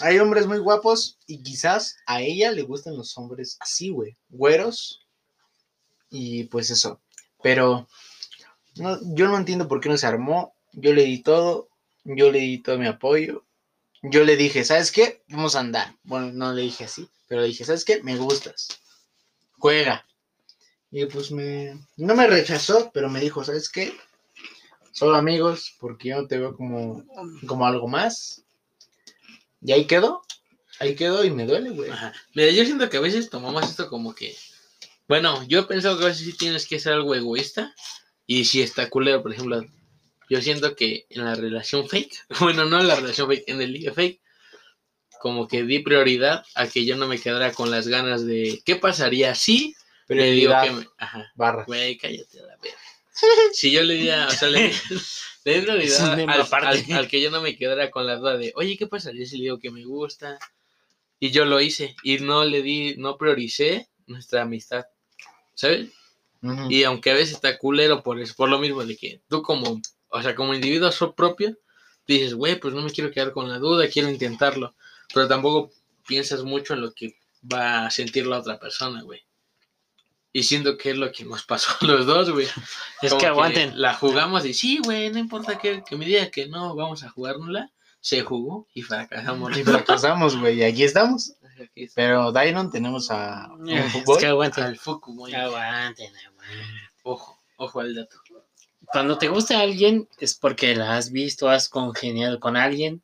Hay 0.00 0.18
hombres 0.18 0.46
muy 0.46 0.58
guapos 0.58 1.18
y 1.26 1.42
quizás 1.42 1.96
a 2.06 2.20
ella 2.22 2.50
le 2.50 2.62
gustan 2.62 2.96
los 2.96 3.16
hombres 3.18 3.56
así, 3.60 3.90
güey. 3.90 4.16
Güeros. 4.30 5.00
Y 6.10 6.44
pues 6.44 6.70
eso. 6.70 7.00
Pero 7.42 7.88
no, 8.76 8.98
yo 9.14 9.28
no 9.28 9.36
entiendo 9.36 9.68
por 9.68 9.80
qué 9.80 9.88
no 9.88 9.96
se 9.96 10.06
armó. 10.06 10.54
Yo 10.72 10.92
le 10.92 11.04
di 11.04 11.22
todo. 11.22 11.68
Yo 12.04 12.32
le 12.32 12.40
di 12.40 12.58
todo 12.58 12.78
mi 12.78 12.86
apoyo. 12.86 13.44
Yo 14.02 14.24
le 14.24 14.36
dije, 14.36 14.64
¿sabes 14.64 14.90
qué? 14.90 15.22
Vamos 15.28 15.54
a 15.54 15.60
andar. 15.60 15.94
Bueno, 16.02 16.32
no 16.32 16.52
le 16.52 16.62
dije 16.62 16.84
así. 16.84 17.08
Pero 17.28 17.42
le 17.42 17.46
dije, 17.48 17.64
¿sabes 17.64 17.84
qué? 17.84 18.02
Me 18.02 18.16
gustas. 18.16 18.80
Juega. 19.58 20.04
Y 20.90 21.06
pues 21.06 21.30
me... 21.30 21.78
No 21.96 22.14
me 22.14 22.26
rechazó, 22.26 22.90
pero 22.92 23.08
me 23.08 23.20
dijo, 23.20 23.44
¿sabes 23.44 23.68
qué? 23.70 23.94
Solo 24.92 25.16
amigos, 25.16 25.74
porque 25.80 26.10
yo 26.10 26.20
no 26.20 26.28
te 26.28 26.38
veo 26.38 26.54
como, 26.54 27.04
como 27.46 27.66
algo 27.66 27.88
más. 27.88 28.44
Y 29.60 29.72
ahí 29.72 29.86
quedó. 29.86 30.22
Ahí 30.78 30.94
quedó 30.94 31.24
y 31.24 31.30
me 31.30 31.46
duele, 31.46 31.70
güey. 31.70 31.90
Ajá. 31.90 32.12
Mira, 32.34 32.50
yo 32.50 32.64
siento 32.64 32.88
que 32.88 32.98
a 32.98 33.00
veces 33.00 33.30
tomamos 33.30 33.68
esto 33.68 33.88
como 33.88 34.14
que. 34.14 34.36
Bueno, 35.08 35.42
yo 35.48 35.60
he 35.60 35.64
pensado 35.64 35.98
que 35.98 36.04
a 36.04 36.08
veces 36.08 36.26
sí 36.26 36.36
tienes 36.36 36.66
que 36.66 36.78
ser 36.78 36.92
algo 36.92 37.14
egoísta. 37.14 37.74
Y 38.26 38.44
si 38.44 38.62
está 38.62 38.88
culero, 38.90 39.22
por 39.22 39.32
ejemplo. 39.32 39.64
Yo 40.28 40.40
siento 40.40 40.76
que 40.76 41.06
en 41.10 41.24
la 41.24 41.34
relación 41.34 41.88
fake, 41.88 42.26
bueno, 42.40 42.64
no 42.64 42.80
en 42.80 42.88
la 42.88 42.96
relación 42.96 43.28
fake, 43.28 43.44
en 43.48 43.60
el 43.60 43.72
ligue 43.72 43.92
fake, 43.92 44.20
como 45.20 45.46
que 45.46 45.62
di 45.62 45.80
prioridad 45.80 46.44
a 46.54 46.66
que 46.66 46.84
yo 46.84 46.96
no 46.96 47.06
me 47.06 47.18
quedara 47.18 47.52
con 47.52 47.70
las 47.70 47.86
ganas 47.88 48.24
de. 48.24 48.62
¿Qué 48.64 48.76
pasaría 48.76 49.34
si 49.34 49.74
le 50.08 50.32
digo 50.32 50.54
que 50.62 50.70
me. 50.70 50.86
Ajá. 50.98 51.30
barra. 51.34 51.64
Güey, 51.64 51.96
cállate 51.96 52.40
a 52.40 52.42
la 52.42 52.56
verga. 52.56 52.78
Si 53.52 53.70
yo 53.70 53.82
le 53.82 53.94
diera, 53.94 54.26
o 54.26 54.30
sea, 54.30 54.48
le, 54.48 54.72
le 55.44 55.54
di 55.54 55.60
prioridad 55.62 56.16
al, 56.32 56.40
al- 56.68 56.76
al 56.94 57.08
que 57.08 57.20
yo 57.20 57.30
no 57.30 57.40
me 57.42 57.56
quedara 57.56 57.90
con 57.90 58.06
la 58.06 58.16
duda 58.16 58.36
de, 58.36 58.52
oye, 58.56 58.76
¿qué 58.76 58.86
pasaría 58.86 59.26
si 59.26 59.36
le 59.38 59.44
digo 59.44 59.58
que 59.58 59.70
me 59.70 59.84
gusta? 59.84 60.38
Y 61.20 61.30
yo 61.30 61.44
lo 61.44 61.60
hice 61.60 61.94
y 62.02 62.18
no 62.18 62.44
le 62.44 62.62
di, 62.62 62.94
no 62.96 63.16
prioricé 63.16 63.88
nuestra 64.06 64.42
amistad, 64.42 64.84
¿sabes? 65.54 65.88
Y 66.72 66.82
aunque 66.84 67.10
a 67.10 67.14
veces 67.14 67.34
está 67.34 67.56
culero 67.58 68.02
por 68.02 68.18
eso, 68.20 68.34
por 68.36 68.48
lo 68.48 68.58
mismo 68.58 68.84
de 68.84 68.96
que 68.96 69.20
tú 69.28 69.42
como, 69.42 69.80
o 70.08 70.22
sea, 70.22 70.34
como 70.34 70.54
individuo 70.54 70.90
propio, 71.14 71.56
dices, 72.06 72.34
güey, 72.34 72.58
pues 72.58 72.74
no 72.74 72.82
me 72.82 72.90
quiero 72.90 73.12
quedar 73.12 73.32
con 73.32 73.48
la 73.48 73.58
duda, 73.58 73.88
quiero 73.88 74.08
intentarlo. 74.10 74.74
Pero 75.14 75.28
tampoco 75.28 75.70
piensas 76.08 76.42
mucho 76.42 76.74
en 76.74 76.80
lo 76.80 76.92
que 76.92 77.14
va 77.52 77.86
a 77.86 77.90
sentir 77.90 78.26
la 78.26 78.38
otra 78.40 78.58
persona, 78.58 79.02
güey. 79.02 79.20
Y 80.32 80.44
siento 80.44 80.78
que 80.78 80.90
es 80.90 80.96
lo 80.96 81.12
que 81.12 81.24
nos 81.24 81.44
pasó 81.44 81.72
a 81.80 81.84
los 81.84 82.06
dos, 82.06 82.30
güey. 82.30 82.46
Es 83.02 83.10
Como 83.10 83.20
que 83.20 83.26
aguanten. 83.26 83.80
La 83.80 83.94
jugamos 83.94 84.44
y 84.46 84.54
sí, 84.54 84.80
güey, 84.82 85.10
no 85.10 85.18
importa 85.18 85.58
que, 85.58 85.82
que 85.84 85.96
me 85.96 86.06
diga 86.06 86.30
que 86.30 86.48
no, 86.48 86.74
vamos 86.74 87.04
a 87.04 87.10
jugárnosla. 87.10 87.70
Se 88.00 88.22
jugó 88.22 88.66
y 88.74 88.82
fracasamos. 88.82 89.56
Y 89.56 89.62
fracasamos, 89.62 90.36
güey, 90.36 90.58
y 90.58 90.64
aquí 90.64 90.82
estamos. 90.84 91.34
Aquí. 91.62 91.88
Pero 91.94 92.32
Dairon 92.32 92.70
tenemos 92.70 93.10
a 93.10 93.52
un 93.52 93.68
Es 93.68 94.04
que 94.18 94.26
aguanten. 94.26 94.64
Al 94.64 94.78
foco, 94.78 95.12
muy 95.12 95.32
Aguanten, 95.34 96.12
aguanten. 96.16 96.66
Ojo, 97.04 97.40
ojo 97.56 97.80
al 97.80 97.94
dato. 97.94 98.16
Cuando 98.86 99.18
te 99.18 99.28
gusta 99.28 99.60
alguien 99.60 100.08
es 100.18 100.34
porque 100.34 100.74
la 100.74 100.96
has 100.96 101.12
visto, 101.12 101.48
has 101.48 101.68
congeniado 101.68 102.40
con 102.40 102.56
alguien. 102.56 103.02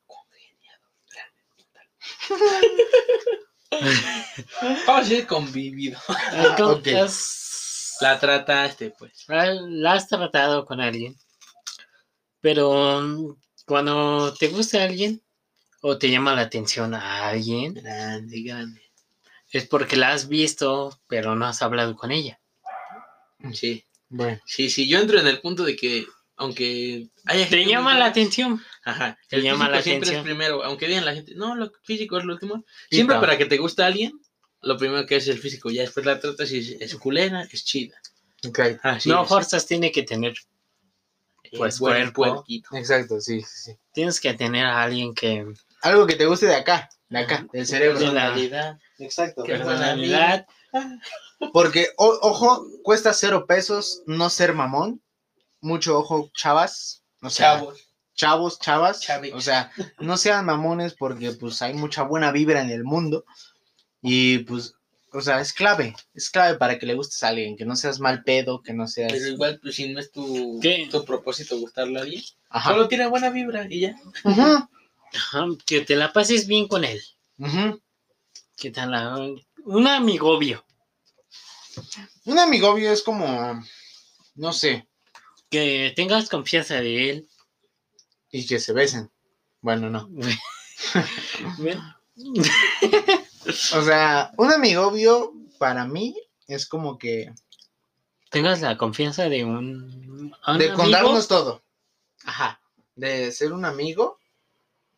Vamos 4.87 5.09
a 5.11 5.15
ir 5.15 5.27
convivido. 5.27 5.99
Ok. 6.63 6.87
Has- 6.89 7.97
La 8.01 8.19
trataste, 8.19 8.91
pues. 8.97 9.25
la 9.29 9.93
has 9.95 10.07
tratado 10.09 10.65
con 10.65 10.81
alguien. 10.81 11.17
Pero 12.41 13.01
mm, 13.01 13.35
cuando 13.67 14.33
te 14.35 14.49
gusta 14.49 14.85
alguien 14.85 15.21
o 15.83 15.99
te 15.99 16.11
llama 16.11 16.35
la 16.35 16.43
atención 16.43 16.95
a 16.95 17.29
alguien, 17.29 17.75
Grande, 17.75 18.43
grande. 18.43 18.83
es 19.51 19.67
porque 19.67 19.97
la 19.97 20.13
has 20.13 20.29
visto, 20.29 20.97
pero 21.09 21.35
no 21.35 21.47
has 21.47 21.61
hablado 21.63 21.97
con 21.97 22.11
ella. 22.13 22.39
Sí, 23.53 23.85
Bueno, 24.09 24.41
sí, 24.47 24.71
sí. 24.71 24.89
Yo 24.89 24.99
entro 25.01 25.19
en 25.21 25.27
el 25.27 25.41
punto 25.41 25.65
de 25.65 25.75
que, 25.77 26.07
aunque 26.37 27.09
haya 27.25 27.49
Te 27.49 27.65
llama 27.65 27.99
la 27.99 28.07
atención. 28.07 28.63
Ajá. 28.91 29.19
El 29.31 29.43
llama 29.43 29.67
físico 29.67 29.77
la 29.77 29.83
siempre 29.83 30.09
atención. 30.09 30.19
es 30.19 30.25
primero. 30.25 30.65
Aunque 30.65 30.87
digan 30.89 31.05
la 31.05 31.15
gente, 31.15 31.35
no, 31.35 31.55
lo 31.55 31.71
físico 31.83 32.19
es 32.19 32.25
lo 32.25 32.33
último. 32.35 32.65
Siempre 32.91 33.15
Pita. 33.17 33.21
para 33.21 33.37
que 33.39 33.47
te 33.47 33.59
guste 33.59 33.83
alguien, 33.83 34.13
lo 34.63 34.77
primero 34.77 35.07
que 35.07 35.17
es 35.17 35.29
el 35.29 35.39
físico. 35.39 35.71
Ya 35.71 35.83
después 35.83 36.07
la 36.07 36.19
tratas 36.21 36.51
y 36.53 36.59
es, 36.59 36.71
es 36.81 36.95
culera, 36.97 37.43
es 37.43 37.65
chida. 37.65 37.97
ok. 38.49 38.61
Así 38.83 39.09
no 39.09 39.23
es. 39.23 39.29
forzas 39.29 39.67
tiene 39.67 39.93
que 39.93 40.03
tener. 40.03 40.35
Eh, 41.45 41.57
pues, 41.57 41.79
buen 41.79 42.11
cuerpo. 42.13 42.35
puerquito. 42.35 42.77
Exacto, 42.77 43.21
sí, 43.21 43.41
sí, 43.43 43.47
sí. 43.73 43.79
Tienes 43.93 44.21
que 44.21 44.35
tener 44.35 44.65
a 44.67 44.83
alguien 44.83 45.15
que. 45.15 45.47
Algo 45.83 46.07
que 46.07 46.17
te 46.17 46.27
guste 46.27 46.47
de 46.47 46.57
acá, 46.57 46.89
de 47.09 47.19
acá, 47.21 47.47
del 47.53 47.67
cerebro. 47.67 47.99
Personalidad. 47.99 48.79
Exacto. 48.99 49.45
Personalidad. 49.45 50.47
Porque, 51.53 51.89
o- 51.97 52.19
ojo, 52.23 52.67
cuesta 52.83 53.13
cero 53.15 53.47
pesos 53.47 54.03
no 54.07 54.29
ser 54.31 54.53
mamón. 54.55 55.03
Mucho 55.61 55.99
ojo, 55.99 56.31
chavas. 56.35 57.03
Chavos. 57.29 57.88
Chavos, 58.19 58.59
chavas. 58.59 59.01
O 59.33 59.41
sea, 59.41 59.71
no 59.99 60.19
sean 60.19 60.45
mamones 60.45 60.93
porque 60.93 61.31
pues 61.33 61.63
hay 61.63 61.73
mucha 61.73 62.03
buena 62.03 62.31
vibra 62.33 62.61
en 62.61 62.69
el 62.71 62.85
mundo. 62.85 63.25
Y 64.03 64.39
pues, 64.41 64.75
o 65.13 65.21
sea, 65.23 65.41
es 65.41 65.53
clave. 65.55 65.95
Es 66.15 66.29
clave 66.29 66.59
para 66.59 66.79
que 66.79 66.85
le 66.87 66.95
gustes 66.95 67.23
a 67.23 67.29
alguien. 67.29 67.57
Que 67.57 67.65
no 67.65 67.77
seas 67.77 68.01
mal 68.01 68.23
pedo, 68.25 68.61
que 68.63 68.75
no 68.75 68.87
seas... 68.87 69.13
Pero 69.13 69.29
igual, 69.29 69.59
pues 69.63 69.77
si 69.77 69.89
no 69.89 70.01
es 70.01 70.11
tu, 70.13 70.61
tu 70.91 71.05
propósito 71.05 71.57
gustarle 71.59 71.99
a 71.99 72.03
alguien, 72.03 72.23
Ajá. 72.51 72.71
solo 72.73 72.89
tiene 72.89 73.07
buena 73.07 73.31
vibra 73.31 73.67
y 73.71 73.81
ya. 73.81 73.97
Ajá, 74.25 74.69
que 75.65 75.81
te 75.81 75.97
la 75.97 76.13
pases 76.13 76.47
bien 76.47 76.69
con 76.69 76.85
él. 76.85 77.01
ujú. 77.39 77.81
Que 78.57 78.71
tal 78.73 78.91
la- 78.91 79.17
un 79.65 79.87
amigobio. 79.87 80.65
Un 82.25 82.39
amigobio 82.39 82.91
es 82.93 83.03
como, 83.03 83.63
no 84.35 84.53
sé, 84.53 84.87
Que 85.51 85.93
tengas 85.97 86.29
confianza 86.29 86.75
de 86.81 87.11
él. 87.11 87.29
Y 88.31 88.47
que 88.47 88.59
se 88.61 88.73
besen. 88.73 89.11
Bueno, 89.61 89.91
no. 89.91 90.09
O 93.75 93.83
sea, 93.83 94.33
un 94.37 94.53
amigobio 94.53 95.33
para 95.59 95.87
mí 95.87 96.15
es 96.49 96.67
como 96.67 96.99
que 96.99 97.33
tengas 98.31 98.61
la 98.61 98.77
confianza 98.77 99.29
de 99.29 99.45
un, 99.45 100.35
un 100.47 100.59
de 100.59 100.67
amigo, 100.67 100.75
contarnos 100.75 101.29
todo. 101.29 101.63
Ajá. 102.25 102.61
De 102.95 103.33
ser 103.33 103.53
un 103.53 103.65
amigo. 103.65 104.19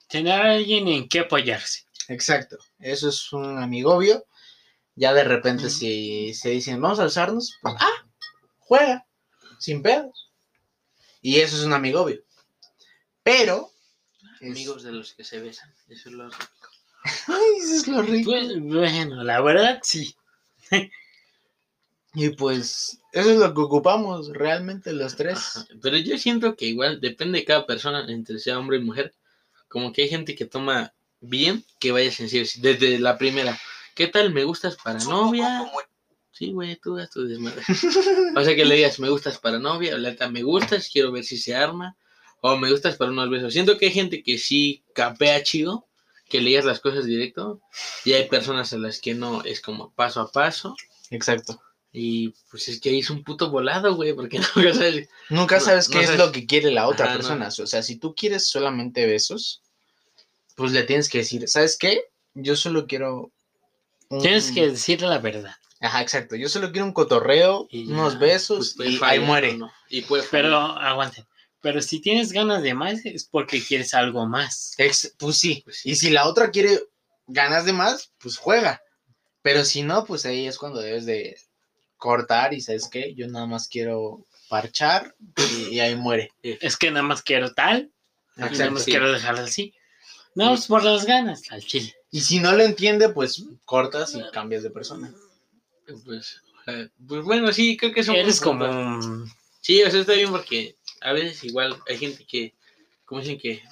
tener 0.08 0.40
a 0.40 0.52
alguien 0.52 0.88
en 0.88 1.08
que 1.08 1.20
apoyarse. 1.20 1.84
Exacto. 2.08 2.58
Eso 2.78 3.08
es 3.08 3.32
un 3.32 3.58
amigobio. 3.58 4.24
Ya 4.96 5.12
de 5.14 5.24
repente 5.24 5.70
si 5.70 6.34
se 6.34 6.50
dicen, 6.50 6.80
vamos 6.80 6.98
a 6.98 7.04
alzarnos, 7.04 7.56
pues, 7.62 7.74
ah, 7.78 8.06
juega, 8.58 9.06
sin 9.58 9.82
pedos. 9.82 10.30
Y 11.22 11.36
eso 11.40 11.56
es 11.56 11.64
un 11.64 11.72
amigobio. 11.72 12.22
Pero... 13.22 13.70
es- 14.40 14.50
Amigos 14.50 14.82
de 14.82 14.92
los 14.92 15.12
que 15.14 15.24
se 15.24 15.40
besan. 15.40 15.72
Eso 15.88 16.08
es 16.08 16.14
lo 16.14 16.28
rico. 16.28 16.46
Ay, 17.28 17.58
eso 17.62 17.74
es 17.74 17.88
lo 17.88 18.02
rico. 18.02 18.30
Pues, 18.30 18.60
bueno, 18.60 19.22
la 19.22 19.40
verdad 19.40 19.80
sí. 19.82 20.14
Y 22.14 22.30
pues 22.30 22.98
eso 23.12 23.30
es 23.30 23.38
lo 23.38 23.54
que 23.54 23.60
ocupamos 23.60 24.28
realmente 24.28 24.92
los 24.92 25.14
tres. 25.16 25.38
Ajá. 25.56 25.66
Pero 25.80 25.96
yo 25.98 26.18
siento 26.18 26.56
que 26.56 26.66
igual 26.66 27.00
depende 27.00 27.38
de 27.40 27.44
cada 27.44 27.66
persona, 27.66 28.04
entre 28.08 28.38
sea 28.40 28.58
hombre 28.58 28.78
y 28.78 28.82
mujer. 28.82 29.14
Como 29.68 29.92
que 29.92 30.02
hay 30.02 30.08
gente 30.08 30.34
que 30.34 30.44
toma 30.44 30.92
bien 31.20 31.64
que 31.78 31.92
vaya 31.92 32.10
sencillo. 32.10 32.44
Desde 32.56 32.98
la 32.98 33.16
primera, 33.16 33.58
¿qué 33.94 34.08
tal? 34.08 34.32
¿Me 34.32 34.42
gustas 34.44 34.76
para 34.82 34.98
novia? 35.04 35.70
Sí, 36.32 36.52
güey, 36.52 36.76
tú 36.76 36.98
haz 36.98 37.10
tu 37.10 37.24
desmadre. 37.26 37.62
O 38.36 38.42
sea, 38.42 38.56
que 38.56 38.64
le 38.64 38.76
digas, 38.76 38.98
me 38.98 39.10
gustas 39.10 39.38
para 39.38 39.58
novia, 39.58 39.94
o 39.96 40.30
me 40.30 40.42
gustas, 40.42 40.88
quiero 40.92 41.12
ver 41.12 41.22
si 41.24 41.36
se 41.36 41.54
arma. 41.54 41.96
O 42.40 42.56
me 42.56 42.70
gustas 42.70 42.96
para 42.96 43.10
unos 43.10 43.28
besos. 43.30 43.52
Siento 43.52 43.76
que 43.76 43.86
hay 43.86 43.92
gente 43.92 44.22
que 44.22 44.38
sí 44.38 44.82
capea 44.94 45.42
chido, 45.42 45.86
que 46.28 46.40
le 46.40 46.50
digas 46.50 46.64
las 46.64 46.80
cosas 46.80 47.04
directo. 47.04 47.60
Y 48.04 48.12
hay 48.14 48.28
personas 48.28 48.72
a 48.72 48.78
las 48.78 49.00
que 49.00 49.14
no, 49.14 49.42
es 49.44 49.60
como 49.60 49.92
paso 49.92 50.20
a 50.20 50.30
paso. 50.32 50.76
Exacto. 51.10 51.60
Y 51.92 52.30
pues 52.50 52.68
es 52.68 52.80
que 52.80 52.90
ahí 52.90 53.00
es 53.00 53.10
un 53.10 53.24
puto 53.24 53.50
volado, 53.50 53.94
güey, 53.96 54.12
porque 54.14 54.38
no 54.56 54.74
sabes. 54.74 55.08
Nunca 55.28 55.60
sabes 55.60 55.88
no 55.88 55.94
qué 55.94 56.00
es 56.04 56.10
sabes- 56.10 56.18
lo 56.18 56.32
que 56.32 56.46
quiere 56.46 56.70
la 56.70 56.86
otra 56.88 57.06
Ajá, 57.06 57.14
no. 57.14 57.18
persona. 57.20 57.48
O 57.48 57.66
sea, 57.66 57.82
si 57.82 57.96
tú 57.96 58.14
quieres 58.14 58.46
solamente 58.48 59.06
besos, 59.06 59.60
pues 60.54 60.72
le 60.72 60.82
tienes 60.84 61.08
que 61.08 61.18
decir, 61.18 61.48
¿sabes 61.48 61.76
qué? 61.76 62.04
Yo 62.34 62.54
solo 62.56 62.86
quiero... 62.86 63.32
un- 64.08 64.22
Tienes 64.22 64.52
que 64.52 64.68
decirle 64.68 65.08
la 65.08 65.18
verdad. 65.18 65.54
Ajá, 65.80 66.02
exacto. 66.02 66.36
Yo 66.36 66.48
solo 66.48 66.70
quiero 66.72 66.84
un 66.86 66.92
cotorreo, 66.92 67.66
y 67.70 67.90
unos 67.90 68.18
besos 68.18 68.74
pues, 68.76 68.90
y 68.90 68.96
fallar, 68.98 69.14
ahí 69.14 69.20
muere. 69.26 69.56
¿no? 69.56 69.72
Y 69.88 70.02
puede 70.02 70.22
Pero 70.30 70.56
aguanten. 70.58 71.26
Pero 71.62 71.82
si 71.82 72.00
tienes 72.00 72.32
ganas 72.32 72.62
de 72.62 72.74
más 72.74 73.04
es 73.04 73.24
porque 73.24 73.62
quieres 73.62 73.94
algo 73.94 74.26
más. 74.26 74.74
Ex- 74.78 75.14
pues 75.18 75.38
sí. 75.38 75.62
Pues 75.64 75.78
sí. 75.78 75.90
Y 75.90 75.96
si 75.96 76.10
la 76.10 76.26
otra 76.26 76.50
quiere 76.50 76.80
ganas 77.26 77.64
de 77.64 77.72
más, 77.72 78.12
pues 78.18 78.36
juega. 78.36 78.82
Pero 79.42 79.64
si 79.64 79.82
no, 79.82 80.04
pues 80.04 80.26
ahí 80.26 80.46
es 80.46 80.58
cuando 80.58 80.80
debes 80.80 81.06
de 81.06 81.36
cortar 81.96 82.54
y 82.54 82.60
¿sabes 82.60 82.88
qué? 82.88 83.14
Yo 83.14 83.28
nada 83.28 83.46
más 83.46 83.68
quiero 83.68 84.26
parchar 84.48 85.14
y, 85.36 85.74
y 85.74 85.80
ahí 85.80 85.94
muere. 85.96 86.30
Es 86.42 86.76
que 86.76 86.90
nada 86.90 87.02
más 87.02 87.22
quiero 87.22 87.52
tal. 87.52 87.90
y 88.36 88.40
nada 88.40 88.70
más 88.70 88.84
sí. 88.84 88.90
quiero 88.90 89.12
dejarlo 89.12 89.42
así. 89.42 89.74
No, 90.34 90.54
es 90.54 90.66
por 90.66 90.84
las 90.84 91.04
ganas, 91.04 91.42
al 91.50 91.62
chile. 91.64 91.94
Y 92.10 92.20
si 92.20 92.40
no 92.40 92.52
lo 92.52 92.62
entiende, 92.62 93.08
pues 93.10 93.44
cortas 93.64 94.14
y 94.14 94.22
cambias 94.32 94.62
de 94.62 94.70
persona. 94.70 95.12
Pues, 96.04 96.40
eh, 96.66 96.88
pues 97.06 97.24
bueno, 97.24 97.52
sí, 97.52 97.76
creo 97.76 97.92
que 97.92 98.00
eso 98.00 98.12
Eres 98.12 98.40
como 98.40 99.26
Sí, 99.60 99.82
o 99.82 99.90
sea, 99.90 100.00
está 100.00 100.14
bien 100.14 100.30
porque 100.30 100.76
a 101.00 101.12
veces 101.12 101.44
igual 101.44 101.76
hay 101.88 101.98
gente 101.98 102.24
que, 102.26 102.54
como 103.04 103.20
dicen 103.20 103.38
que 103.38 103.62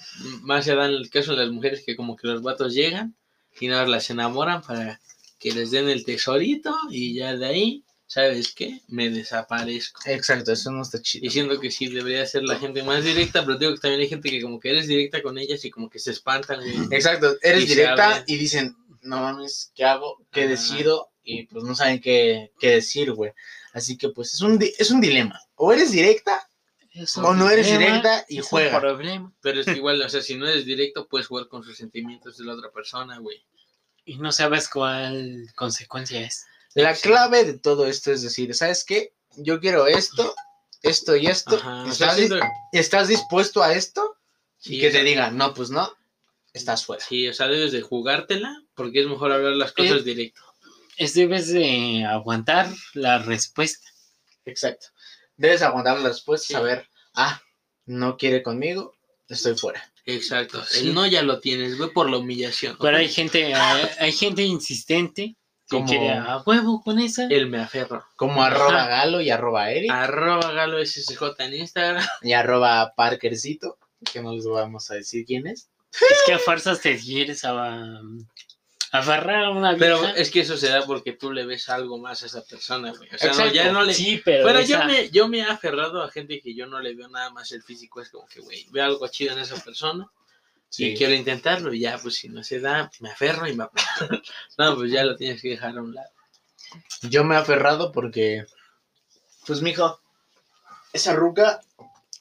más 0.41 0.65
se 0.65 0.75
dan 0.75 0.91
el 0.91 1.09
caso 1.09 1.31
de 1.31 1.45
las 1.45 1.51
mujeres 1.51 1.83
que 1.85 1.95
como 1.95 2.15
que 2.15 2.27
los 2.27 2.41
vatos 2.41 2.73
llegan 2.73 3.15
y 3.59 3.67
nada 3.67 3.83
más 3.83 3.91
las 3.91 4.09
enamoran 4.09 4.61
para 4.61 4.99
que 5.39 5.51
les 5.51 5.71
den 5.71 5.89
el 5.89 6.03
tesorito 6.03 6.75
y 6.89 7.15
ya 7.15 7.35
de 7.35 7.45
ahí, 7.45 7.83
¿sabes 8.07 8.53
qué? 8.53 8.81
Me 8.87 9.09
desaparezco. 9.09 10.01
Exacto, 10.05 10.51
eso 10.51 10.71
no 10.71 10.81
está 10.81 11.01
chido. 11.01 11.25
Y 11.25 11.29
siento 11.29 11.59
que 11.59 11.71
sí 11.71 11.87
debería 11.87 12.25
ser 12.25 12.43
la 12.43 12.57
gente 12.59 12.83
más 12.83 13.03
directa, 13.03 13.45
pero 13.45 13.57
digo 13.57 13.73
que 13.73 13.79
también 13.79 14.01
hay 14.01 14.09
gente 14.09 14.29
que 14.29 14.41
como 14.41 14.59
que 14.59 14.71
eres 14.71 14.87
directa 14.87 15.21
con 15.21 15.37
ellas 15.37 15.63
y 15.63 15.69
como 15.69 15.89
que 15.89 15.99
se 15.99 16.11
espantan, 16.11 16.59
güey. 16.59 16.87
Exacto, 16.91 17.37
eres 17.41 17.63
Y 17.63 17.67
directa 17.67 18.23
y 18.27 18.35
dicen, 18.37 18.75
no 19.01 19.21
mames, 19.21 19.71
¿qué 19.75 19.85
hago? 19.85 20.17
¿Qué 20.31 20.47
decido? 20.47 21.09
Y 21.23 21.43
pues 21.43 21.63
no 21.63 21.75
saben 21.75 22.01
qué, 22.01 22.51
qué 22.59 22.71
decir, 22.71 23.13
güey. 23.13 23.31
Así 23.71 23.97
que 23.97 24.09
pues 24.09 24.33
es 24.33 24.41
un, 24.41 24.59
es 24.61 24.91
un 24.91 24.99
dilema. 24.99 25.39
O 25.55 25.71
eres 25.71 25.91
directa 25.91 26.48
O 27.23 27.33
no 27.33 27.49
eres 27.49 27.67
directa 27.67 28.25
y 28.29 28.39
juega. 28.39 28.79
problema. 28.79 29.31
Pero 29.41 29.59
es 29.59 29.65
que 29.65 29.73
igual, 29.73 30.01
o 30.01 30.09
sea, 30.09 30.21
si 30.21 30.35
no 30.35 30.47
eres 30.47 30.65
directo, 30.65 31.07
puedes 31.07 31.27
jugar 31.27 31.47
con 31.47 31.63
sus 31.63 31.77
sentimientos 31.77 32.37
de 32.37 32.45
la 32.45 32.53
otra 32.53 32.71
persona, 32.71 33.17
güey. 33.19 33.43
Y 34.05 34.17
no 34.17 34.31
sabes 34.31 34.67
cuál 34.69 35.47
consecuencia 35.55 36.21
es. 36.21 36.45
La 36.73 36.95
Sí. 36.95 37.03
clave 37.07 37.43
de 37.45 37.57
todo 37.59 37.85
esto 37.87 38.11
es 38.11 38.21
decir, 38.21 38.53
¿sabes 38.55 38.83
qué? 38.83 39.13
Yo 39.37 39.59
quiero 39.59 39.87
esto, 39.87 40.33
esto 40.81 41.15
y 41.15 41.27
esto. 41.27 41.55
Ajá, 41.57 41.83
o 41.83 41.91
sea, 41.91 42.15
¿Estás, 42.17 42.29
di- 42.29 42.39
¿Estás 42.71 43.07
dispuesto 43.07 43.61
a 43.63 43.73
esto? 43.73 44.17
sí, 44.57 44.75
y 44.77 44.81
que 44.81 44.89
te 44.91 45.03
digan, 45.03 45.37
no, 45.37 45.53
pues 45.53 45.69
no, 45.69 45.91
estás 46.53 46.85
fuera. 46.85 47.03
Sí, 47.05 47.27
o 47.27 47.33
sea, 47.33 47.47
debes 47.47 47.71
de 47.71 47.81
jugártela 47.81 48.61
porque 48.75 49.01
es 49.01 49.07
mejor 49.07 49.31
hablar 49.31 49.53
las 49.53 49.71
cosas 49.71 49.99
Eh, 49.99 50.03
directo. 50.03 50.41
Es 50.97 51.13
debes 51.13 51.47
de 51.53 52.03
aguantar 52.05 52.67
la 52.93 53.19
respuesta. 53.19 53.87
Exacto. 54.45 54.87
Debes 55.39 55.61
aguantar 55.61 55.99
la 55.99 56.09
respuesta 56.09 56.45
y 56.45 56.47
Sí. 56.47 56.53
saber, 56.53 56.87
ah, 57.15 57.41
no 57.85 58.17
quiere 58.17 58.43
conmigo, 58.43 58.93
estoy 59.27 59.57
fuera. 59.57 59.81
Exacto. 60.05 60.63
Sí. 60.65 60.87
El 60.89 60.93
no 60.93 61.07
ya 61.07 61.21
lo 61.23 61.39
tienes, 61.39 61.77
güey, 61.77 61.91
por 61.91 62.09
la 62.09 62.17
humillación. 62.17 62.77
Pero 62.79 62.97
hay 62.97 63.09
gente, 63.09 63.53
hay, 63.55 63.89
hay 63.99 64.11
gente 64.11 64.43
insistente 64.43 65.35
que 65.67 65.77
Como- 65.77 65.87
quiere 65.87 66.09
a 66.11 66.37
huevo 66.45 66.81
con 66.83 66.99
esa. 66.99 67.27
Él 67.27 67.47
me 67.47 67.59
aferro. 67.59 68.03
Como 68.15 68.43
Ajá. 68.43 68.55
arroba 68.55 68.87
galo 68.87 69.21
y 69.21 69.29
arroba 69.29 69.71
eric 69.71 69.91
Arroba 69.91 70.51
galo 70.51 70.79
SSJ 70.83 71.35
en 71.45 71.53
Instagram. 71.55 72.03
y 72.21 72.33
arroba 72.33 72.93
parkercito, 72.95 73.77
que 74.11 74.21
no 74.21 74.33
les 74.33 74.45
vamos 74.45 74.91
a 74.91 74.95
decir 74.95 75.25
quién 75.25 75.47
es. 75.47 75.69
Es 75.93 76.19
que 76.25 76.33
a 76.33 76.39
fuerzas 76.39 76.81
te 76.81 76.97
quieres 76.97 77.45
a, 77.45 78.01
aferrar 78.91 79.45
a 79.45 79.49
una 79.51 79.75
Pero 79.77 79.99
vieja. 79.99 80.15
es 80.15 80.31
que 80.31 80.41
eso 80.41 80.57
se 80.57 80.69
da 80.69 80.85
porque 80.85 81.13
tú 81.13 81.31
le 81.31 81.45
ves 81.45 81.69
algo 81.69 81.97
más 81.97 82.23
a 82.23 82.25
esa 82.25 82.43
persona, 82.43 82.91
güey. 82.91 83.09
O 83.13 83.17
sea, 83.17 83.33
no, 83.33 83.51
ya 83.51 83.71
no 83.71 83.83
le. 83.83 83.93
Sí, 83.93 84.21
pero, 84.23 84.45
Pero 84.45 84.61
yo 84.61 84.83
me, 84.85 85.09
yo 85.09 85.27
me 85.27 85.39
he 85.39 85.43
aferrado 85.43 86.01
a 86.03 86.11
gente 86.11 86.41
que 86.41 86.55
yo 86.55 86.65
no 86.67 86.79
le 86.79 86.95
veo 86.95 87.07
nada 87.09 87.29
más 87.29 87.51
el 87.51 87.63
físico. 87.63 88.01
Es 88.01 88.09
como 88.09 88.27
que, 88.27 88.41
güey, 88.41 88.67
veo 88.71 88.85
algo 88.85 89.07
chido 89.07 89.33
en 89.33 89.39
esa 89.39 89.55
persona 89.63 90.09
y 90.77 90.95
quiero 90.95 91.13
intentarlo. 91.13 91.73
Y 91.73 91.81
ya, 91.81 91.97
pues 91.97 92.15
si 92.15 92.29
no 92.29 92.43
se 92.43 92.59
da, 92.59 92.91
me 92.99 93.11
aferro 93.11 93.47
y 93.47 93.55
me 93.55 93.65
aferro. 93.65 94.21
no, 94.57 94.75
pues 94.75 94.91
ya 94.91 95.03
lo 95.03 95.15
tienes 95.15 95.41
que 95.41 95.49
dejar 95.49 95.77
a 95.77 95.81
un 95.81 95.93
lado. 95.93 96.09
Yo 97.03 97.23
me 97.23 97.35
he 97.35 97.37
aferrado 97.37 97.91
porque, 97.91 98.45
pues, 99.45 99.61
mijo, 99.61 99.99
esa 100.93 101.13
ruca 101.13 101.61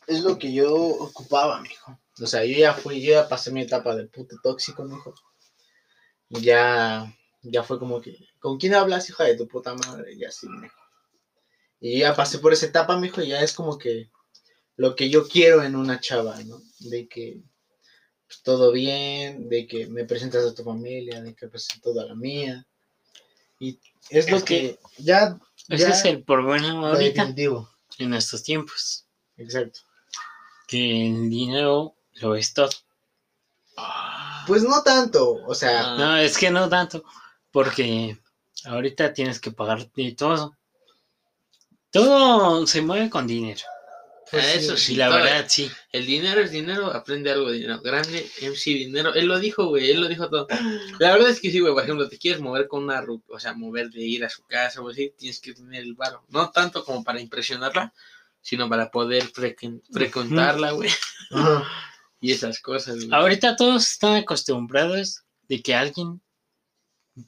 es 0.07 0.23
lo 0.23 0.39
que 0.39 0.53
yo 0.53 0.75
ocupaba, 0.75 1.61
mijo. 1.61 1.99
O 2.21 2.27
sea, 2.27 2.45
yo 2.45 2.59
ya 2.59 2.75
fui, 2.75 3.01
yo 3.01 3.13
ya 3.13 3.29
pasé 3.29 3.53
mi 3.53 3.63
etapa 3.63 3.95
de 3.95 4.07
puto 4.07 4.37
tóxico, 4.43 4.85
mijo. 4.85 5.15
Ya, 6.31 7.15
ya 7.43 7.63
fue 7.63 7.79
como 7.79 8.01
que, 8.01 8.19
¿con 8.39 8.59
quién 8.59 8.75
hablas, 8.75 9.09
hija 9.09 9.25
de 9.25 9.37
tu 9.37 9.49
puta 9.49 9.75
madre? 9.75 10.15
Y 10.15 10.25
así, 10.25 10.49
mijo. 10.49 10.77
Y 11.81 12.01
ya 12.01 12.15
pasé 12.15 12.39
por 12.39 12.53
esa 12.53 12.67
etapa, 12.67 12.99
mijo, 12.99 13.23
y 13.23 13.29
ya 13.29 13.41
es 13.41 13.53
como 13.53 13.79
que 13.79 14.11
lo 14.77 14.95
que 14.95 15.11
yo 15.11 15.27
quiero 15.27 15.63
en 15.63 15.77
una 15.77 16.01
chava, 16.01 16.43
¿no? 16.45 16.61
De 16.81 17.09
que 17.09 17.41
pues, 18.27 18.43
todo 18.43 18.73
bien, 18.73 19.49
de 19.49 19.67
que 19.67 19.87
me 19.87 20.05
presentas 20.05 20.45
a 20.45 20.55
tu 20.55 20.63
familia, 20.63 21.23
de 21.23 21.35
que 21.35 21.49
presento 21.49 21.91
toda 21.93 22.05
la 22.05 22.15
mía. 22.15 22.67
Y 23.59 23.81
es 24.11 24.31
lo 24.31 24.45
que, 24.45 24.45
que 24.45 24.79
ya, 24.99 25.39
Ese 25.69 25.85
ya 25.85 25.89
es 25.91 26.05
el 26.05 26.23
problema 26.23 26.91
ahorita 26.91 27.23
definitivo. 27.23 27.71
en 27.99 28.15
estos 28.15 28.43
tiempos. 28.43 29.07
Exacto. 29.37 29.81
Que 30.67 31.09
el 31.09 31.31
dinero 31.31 31.95
lo 32.21 32.37
es 32.37 32.53
todo. 32.53 32.71
Pues 34.49 34.65
no 34.65 34.83
tanto, 34.83 35.35
o 35.47 35.55
sea, 35.55 35.93
Ah. 35.93 35.97
No, 35.97 36.17
es 36.17 36.37
que 36.37 36.51
no 36.51 36.69
tanto. 36.69 37.05
Porque 37.53 38.19
ahorita 38.65 39.13
tienes 39.13 39.39
que 39.41 39.53
pagar 39.53 39.89
de 39.93 40.13
todo. 40.13 40.57
Todo 41.91 42.67
se 42.67 42.83
mueve 42.83 43.09
con 43.11 43.27
dinero. 43.27 43.61
pues 44.31 44.45
Ah, 44.45 44.53
eso 44.53 44.75
Y 44.75 44.77
sí, 44.77 44.95
la 44.97 45.07
todo- 45.09 45.17
verdad, 45.23 45.47
sí. 45.49 45.71
El 45.91 46.05
dinero 46.05 46.43
es 46.43 46.51
dinero, 46.51 46.93
aprende 46.93 47.31
algo 47.31 47.49
de 47.51 47.61
dinero. 47.61 47.81
Grande, 47.81 48.31
MC 48.43 48.71
dinero. 48.75 49.15
Él 49.15 49.25
lo 49.27 49.39
dijo, 49.39 49.69
güey, 49.69 49.91
él 49.91 50.03
lo 50.03 50.07
dijo 50.09 50.29
todo. 50.29 50.47
La 50.99 51.13
verdad 51.13 51.31
es 51.31 51.41
que 51.41 51.51
sí, 51.51 51.61
güey, 51.61 51.73
por 51.73 51.83
ejemplo, 51.83 52.07
te 52.11 52.19
quieres 52.19 52.39
mover 52.43 52.69
con 52.69 52.83
una 52.85 53.01
ruta, 53.01 53.25
o 53.29 53.41
sea, 53.41 53.55
mover 53.55 53.89
de 53.89 54.03
ir 54.03 54.27
a 54.27 54.29
su 54.29 54.43
casa 54.43 54.83
o 54.83 54.91
así, 54.91 55.15
tienes 55.17 55.41
que 55.41 55.55
tener 55.55 55.83
el 55.83 55.95
varo. 55.95 56.25
No 56.29 56.51
tanto 56.51 56.85
como 56.85 57.03
para 57.03 57.21
impresionarla, 57.23 57.95
sino 58.43 58.69
para 58.69 58.91
poder 58.91 59.25
frecuentarla, 59.91 60.73
güey. 60.73 60.91
Y 62.21 62.33
esas 62.33 62.61
cosas, 62.61 62.97
güey. 62.97 63.09
Ahorita 63.13 63.57
todos 63.57 63.87
están 63.87 64.17
acostumbrados 64.17 65.23
de 65.49 65.63
que 65.63 65.75
alguien 65.75 66.21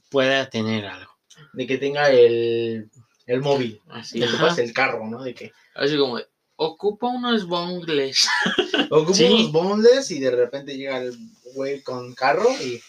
pueda 0.09 0.49
tener 0.49 0.85
algo. 0.85 1.11
de 1.53 1.65
que 1.67 1.77
tenga 1.77 2.09
el, 2.09 2.89
el 3.25 3.41
móvil, 3.41 3.81
Así, 3.89 4.19
de 4.19 4.27
que 4.27 4.37
pase 4.37 4.63
el 4.63 4.73
carro, 4.73 5.07
¿no? 5.07 5.23
De 5.23 5.33
que 5.33 5.51
así 5.75 5.97
como, 5.97 6.17
de, 6.17 6.27
ocupa 6.57 7.07
unos 7.07 7.45
bongles. 7.47 8.27
ocupa 8.91 9.13
Sí. 9.13 9.25
unos 9.25 9.51
bondes 9.51 10.11
y 10.11 10.19
de 10.19 10.31
repente 10.31 10.77
llega 10.77 10.97
el 10.97 11.17
güey 11.55 11.81
con 11.81 12.13
carro 12.13 12.49
y 12.61 12.81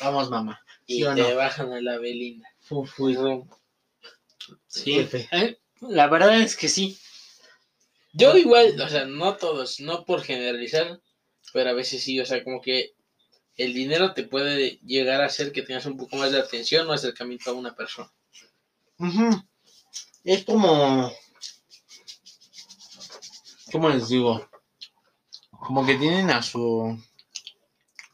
vamos, 0.00 0.30
mamá. 0.30 0.60
Y 0.86 0.96
¿Sí 0.96 1.04
o 1.04 1.14
te 1.14 1.22
no? 1.22 1.36
bajan 1.36 1.72
a 1.72 1.80
la 1.80 1.98
velina. 1.98 2.48
Fu, 2.60 2.84
fu, 2.84 3.10
y 3.10 3.16
rum. 3.16 3.48
Sí. 4.66 5.06
Eh, 5.30 5.58
La 5.80 6.08
verdad 6.08 6.40
es 6.40 6.56
que 6.56 6.68
sí. 6.68 6.98
Yo 8.12 8.36
igual, 8.36 8.80
o 8.80 8.88
sea, 8.88 9.04
no 9.04 9.36
todos, 9.36 9.78
no 9.78 10.04
por 10.04 10.22
generalizar, 10.22 11.00
pero 11.52 11.70
a 11.70 11.74
veces 11.74 12.02
sí, 12.02 12.20
o 12.20 12.26
sea, 12.26 12.42
como 12.44 12.60
que 12.60 12.94
el 13.56 13.74
dinero 13.74 14.14
te 14.14 14.22
puede 14.22 14.78
llegar 14.84 15.20
a 15.20 15.26
hacer 15.26 15.52
que 15.52 15.62
tengas 15.62 15.86
un 15.86 15.96
poco 15.96 16.16
más 16.16 16.32
de 16.32 16.40
atención 16.40 16.88
o 16.88 16.92
acercamiento 16.92 17.50
a 17.50 17.54
una 17.54 17.74
persona. 17.74 18.10
Ujú. 18.98 19.42
Es 20.24 20.44
como. 20.44 21.12
¿Cómo 23.72 23.88
les 23.88 24.08
digo? 24.08 24.48
Como 25.50 25.84
que 25.86 25.96
tienen 25.96 26.30
a 26.30 26.42
su. 26.42 26.98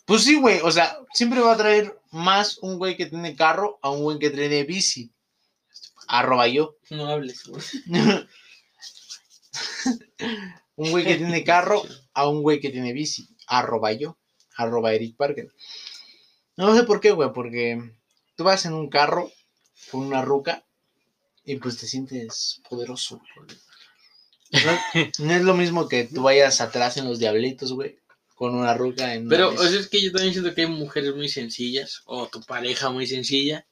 Pues 0.04 0.22
sí, 0.24 0.40
güey. 0.40 0.60
O 0.62 0.70
sea, 0.70 0.98
siempre 1.12 1.40
va 1.40 1.52
a 1.52 1.56
traer 1.56 1.98
más 2.10 2.58
un 2.58 2.78
güey 2.78 2.96
que 2.96 3.06
tiene 3.06 3.36
carro 3.36 3.78
a 3.82 3.90
un 3.90 4.02
güey 4.02 4.18
que 4.18 4.30
tiene 4.30 4.64
bici. 4.64 5.12
Arroba 6.08 6.46
yo. 6.48 6.76
No 6.90 7.06
hables, 7.08 7.44
güey. 7.46 7.62
un 10.76 10.90
güey 10.90 11.04
que 11.04 11.16
tiene 11.16 11.44
carro 11.44 11.82
a 12.16 12.26
un 12.26 12.42
güey 12.42 12.60
que 12.60 12.70
tiene 12.70 12.94
bici. 12.94 13.28
Arroba 13.46 13.92
yo. 13.92 14.16
Arroba 14.56 14.94
Eric 14.94 15.16
Parker. 15.16 15.52
No 16.56 16.74
sé 16.74 16.84
por 16.84 16.98
qué, 16.98 17.10
güey. 17.10 17.30
Porque 17.32 17.78
tú 18.36 18.44
vas 18.44 18.64
en 18.64 18.72
un 18.72 18.88
carro 18.88 19.30
con 19.90 20.00
una 20.00 20.22
ruca 20.22 20.64
y 21.44 21.56
pues 21.56 21.76
te 21.76 21.86
sientes 21.86 22.62
poderoso, 22.68 23.20
güey. 23.36 23.58
No, 24.64 25.02
no 25.26 25.32
es 25.34 25.42
lo 25.42 25.54
mismo 25.54 25.88
que 25.88 26.04
tú 26.04 26.22
vayas 26.22 26.62
atrás 26.62 26.96
en 26.96 27.04
los 27.06 27.18
diablitos, 27.18 27.72
güey. 27.74 27.98
Con 28.34 28.54
una 28.54 28.72
ruca 28.74 29.14
en. 29.14 29.28
Pero, 29.28 29.50
o 29.50 29.58
sea, 29.58 29.78
es 29.78 29.88
que 29.88 30.02
yo 30.02 30.10
también 30.10 30.32
siento 30.32 30.54
que 30.54 30.62
hay 30.62 30.66
mujeres 30.68 31.14
muy 31.14 31.28
sencillas, 31.28 32.02
o 32.06 32.28
tu 32.28 32.40
pareja 32.42 32.90
muy 32.90 33.06
sencilla, 33.06 33.66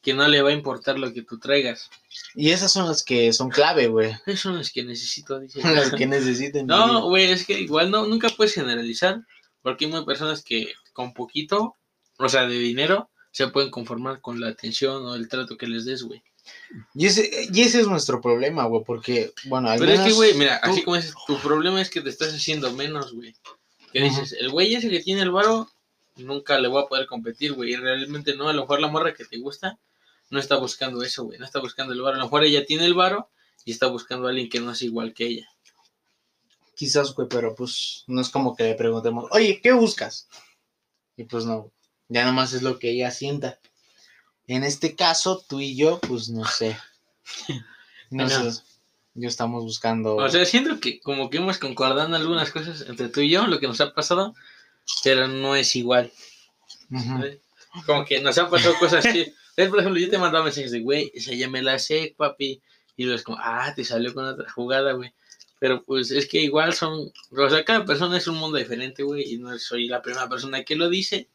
que 0.00 0.14
no 0.14 0.26
le 0.28 0.42
va 0.42 0.50
a 0.50 0.54
importar 0.54 0.98
lo 0.98 1.12
que 1.12 1.22
tú 1.22 1.38
traigas. 1.38 1.90
Y 2.34 2.50
esas 2.50 2.72
son 2.72 2.86
las 2.86 3.02
que 3.02 3.32
son 3.32 3.50
clave, 3.50 3.88
güey. 3.88 4.12
Esas 4.26 4.40
son 4.40 4.56
las 4.56 4.70
que 4.70 4.84
necesito, 4.84 5.38
dice. 5.38 5.60
Las 5.74 5.92
que 5.92 6.06
necesiten. 6.06 6.66
No, 6.66 7.08
güey, 7.08 7.30
es 7.30 7.46
que 7.46 7.60
igual 7.60 7.90
no, 7.90 8.06
nunca 8.06 8.28
puedes 8.28 8.54
generalizar, 8.54 9.20
porque 9.62 9.86
hay 9.86 9.90
muy 9.90 10.04
personas 10.04 10.42
que 10.42 10.72
con 10.92 11.12
poquito, 11.12 11.74
o 12.18 12.28
sea, 12.28 12.46
de 12.46 12.58
dinero, 12.58 13.10
se 13.30 13.48
pueden 13.48 13.70
conformar 13.70 14.20
con 14.20 14.40
la 14.40 14.48
atención 14.48 15.04
o 15.04 15.14
el 15.14 15.28
trato 15.28 15.56
que 15.56 15.66
les 15.66 15.84
des, 15.84 16.02
güey. 16.02 16.22
Y 16.94 17.06
ese, 17.06 17.48
y 17.52 17.60
ese 17.60 17.80
es 17.80 17.86
nuestro 17.86 18.20
problema, 18.20 18.64
güey. 18.64 18.82
Porque, 18.84 19.32
bueno, 19.44 19.68
al 19.68 19.78
Pero 19.78 19.92
es 19.92 20.00
que, 20.00 20.12
güey, 20.12 20.34
mira, 20.34 20.60
tú- 20.62 20.70
así 20.70 20.82
como 20.82 20.96
dices, 20.96 21.14
tu 21.26 21.38
problema 21.38 21.80
es 21.82 21.90
que 21.90 22.00
te 22.00 22.08
estás 22.08 22.32
haciendo 22.32 22.72
menos, 22.72 23.12
güey. 23.12 23.34
Que 23.92 24.02
dices, 24.02 24.34
el 24.38 24.50
güey 24.50 24.74
ese 24.74 24.90
que 24.90 25.00
tiene 25.00 25.22
el 25.22 25.30
varo, 25.30 25.68
nunca 26.16 26.58
le 26.58 26.68
voy 26.68 26.82
a 26.82 26.86
poder 26.86 27.06
competir, 27.06 27.52
güey. 27.52 27.72
Y 27.72 27.76
realmente 27.76 28.34
no, 28.34 28.48
a 28.48 28.52
lo 28.52 28.62
mejor 28.62 28.80
la 28.80 28.88
morra 28.88 29.14
que 29.14 29.24
te 29.24 29.38
gusta 29.38 29.78
no 30.30 30.38
está 30.38 30.56
buscando 30.56 31.02
eso, 31.02 31.24
güey. 31.24 31.38
No 31.38 31.44
está 31.44 31.60
buscando 31.60 31.92
el 31.92 32.00
varo. 32.00 32.16
A 32.16 32.18
lo 32.18 32.24
mejor 32.24 32.44
ella 32.44 32.64
tiene 32.66 32.84
el 32.84 32.94
varo 32.94 33.30
y 33.64 33.72
está 33.72 33.86
buscando 33.86 34.26
a 34.26 34.30
alguien 34.30 34.48
que 34.48 34.60
no 34.60 34.72
es 34.72 34.82
igual 34.82 35.14
que 35.14 35.26
ella. 35.26 35.48
Quizás, 36.74 37.14
güey, 37.14 37.28
pero 37.28 37.54
pues 37.54 38.04
no 38.06 38.20
es 38.20 38.28
como 38.28 38.54
que 38.54 38.64
le 38.64 38.74
preguntemos, 38.74 39.26
oye, 39.32 39.60
¿qué 39.62 39.72
buscas? 39.72 40.28
Y 41.16 41.24
pues 41.24 41.44
no, 41.44 41.72
ya 42.08 42.24
nomás 42.24 42.52
es 42.52 42.62
lo 42.62 42.78
que 42.78 42.90
ella 42.90 43.10
sienta. 43.10 43.58
En 44.46 44.64
este 44.64 44.94
caso, 44.94 45.44
tú 45.46 45.60
y 45.60 45.76
yo, 45.76 46.00
pues 46.00 46.28
no 46.28 46.44
sé. 46.46 46.78
No 48.10 48.26
sé. 48.26 48.62
Yo 49.12 49.28
estamos 49.28 49.64
buscando. 49.64 50.16
O 50.16 50.28
sea, 50.30 50.46
siento 50.46 50.80
que 50.80 50.98
como 51.00 51.28
que 51.28 51.36
hemos 51.36 51.58
concordado 51.58 52.08
en 52.08 52.14
algunas 52.14 52.50
cosas 52.50 52.86
entre 52.88 53.10
tú 53.10 53.20
y 53.20 53.28
yo, 53.28 53.46
lo 53.46 53.60
que 53.60 53.66
nos 53.66 53.82
ha 53.82 53.92
pasado, 53.92 54.34
pero 55.04 55.28
no 55.28 55.56
es 55.56 55.76
igual. 55.76 56.10
Como 57.84 58.06
que 58.06 58.22
nos 58.22 58.38
han 58.38 58.48
pasado 58.48 58.78
cosas 58.78 59.04
así. 59.04 59.34
Por 59.66 59.80
ejemplo, 59.80 60.00
yo 60.00 60.08
te 60.10 60.18
mandaba 60.18 60.44
mensajes 60.44 60.70
de, 60.70 60.80
güey, 60.80 61.10
esa 61.14 61.32
ya 61.34 61.48
me 61.48 61.62
la 61.62 61.78
sé, 61.78 62.14
papi. 62.16 62.62
Y 62.96 63.04
luego 63.04 63.16
es 63.16 63.22
como, 63.24 63.38
ah, 63.40 63.72
te 63.74 63.84
salió 63.84 64.12
con 64.14 64.24
otra 64.24 64.50
jugada, 64.50 64.92
güey. 64.92 65.12
Pero 65.60 65.82
pues 65.84 66.10
es 66.12 66.28
que 66.28 66.40
igual 66.42 66.72
son, 66.74 67.10
o 67.30 67.50
sea, 67.50 67.64
cada 67.64 67.84
persona 67.84 68.16
es 68.18 68.28
un 68.28 68.36
mundo 68.36 68.58
diferente, 68.58 69.02
güey, 69.02 69.34
y 69.34 69.38
no 69.38 69.56
soy 69.58 69.88
la 69.88 70.02
primera 70.02 70.28
persona 70.28 70.62
que 70.62 70.76
lo 70.76 70.88
dice. 70.88 71.28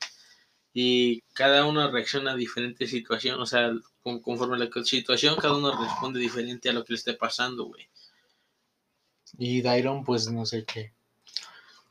Y 0.74 1.22
cada 1.34 1.66
uno 1.66 1.92
reacciona 1.92 2.32
a 2.32 2.36
diferente 2.36 2.88
situación, 2.88 3.40
o 3.40 3.46
sea, 3.46 3.72
con- 4.02 4.22
conforme 4.22 4.56
a 4.56 4.60
la 4.60 4.70
situación, 4.84 5.36
cada 5.36 5.56
uno 5.56 5.78
responde 5.80 6.20
diferente 6.20 6.70
a 6.70 6.74
lo 6.74 6.84
que 6.84 6.94
le 6.94 6.98
esté 6.98 7.14
pasando, 7.14 7.66
güey. 7.66 7.88
Y 9.38 9.62
Dairon, 9.62 10.04
pues 10.04 10.32
no 10.32 10.46
sé 10.46 10.64
qué. 10.66 10.94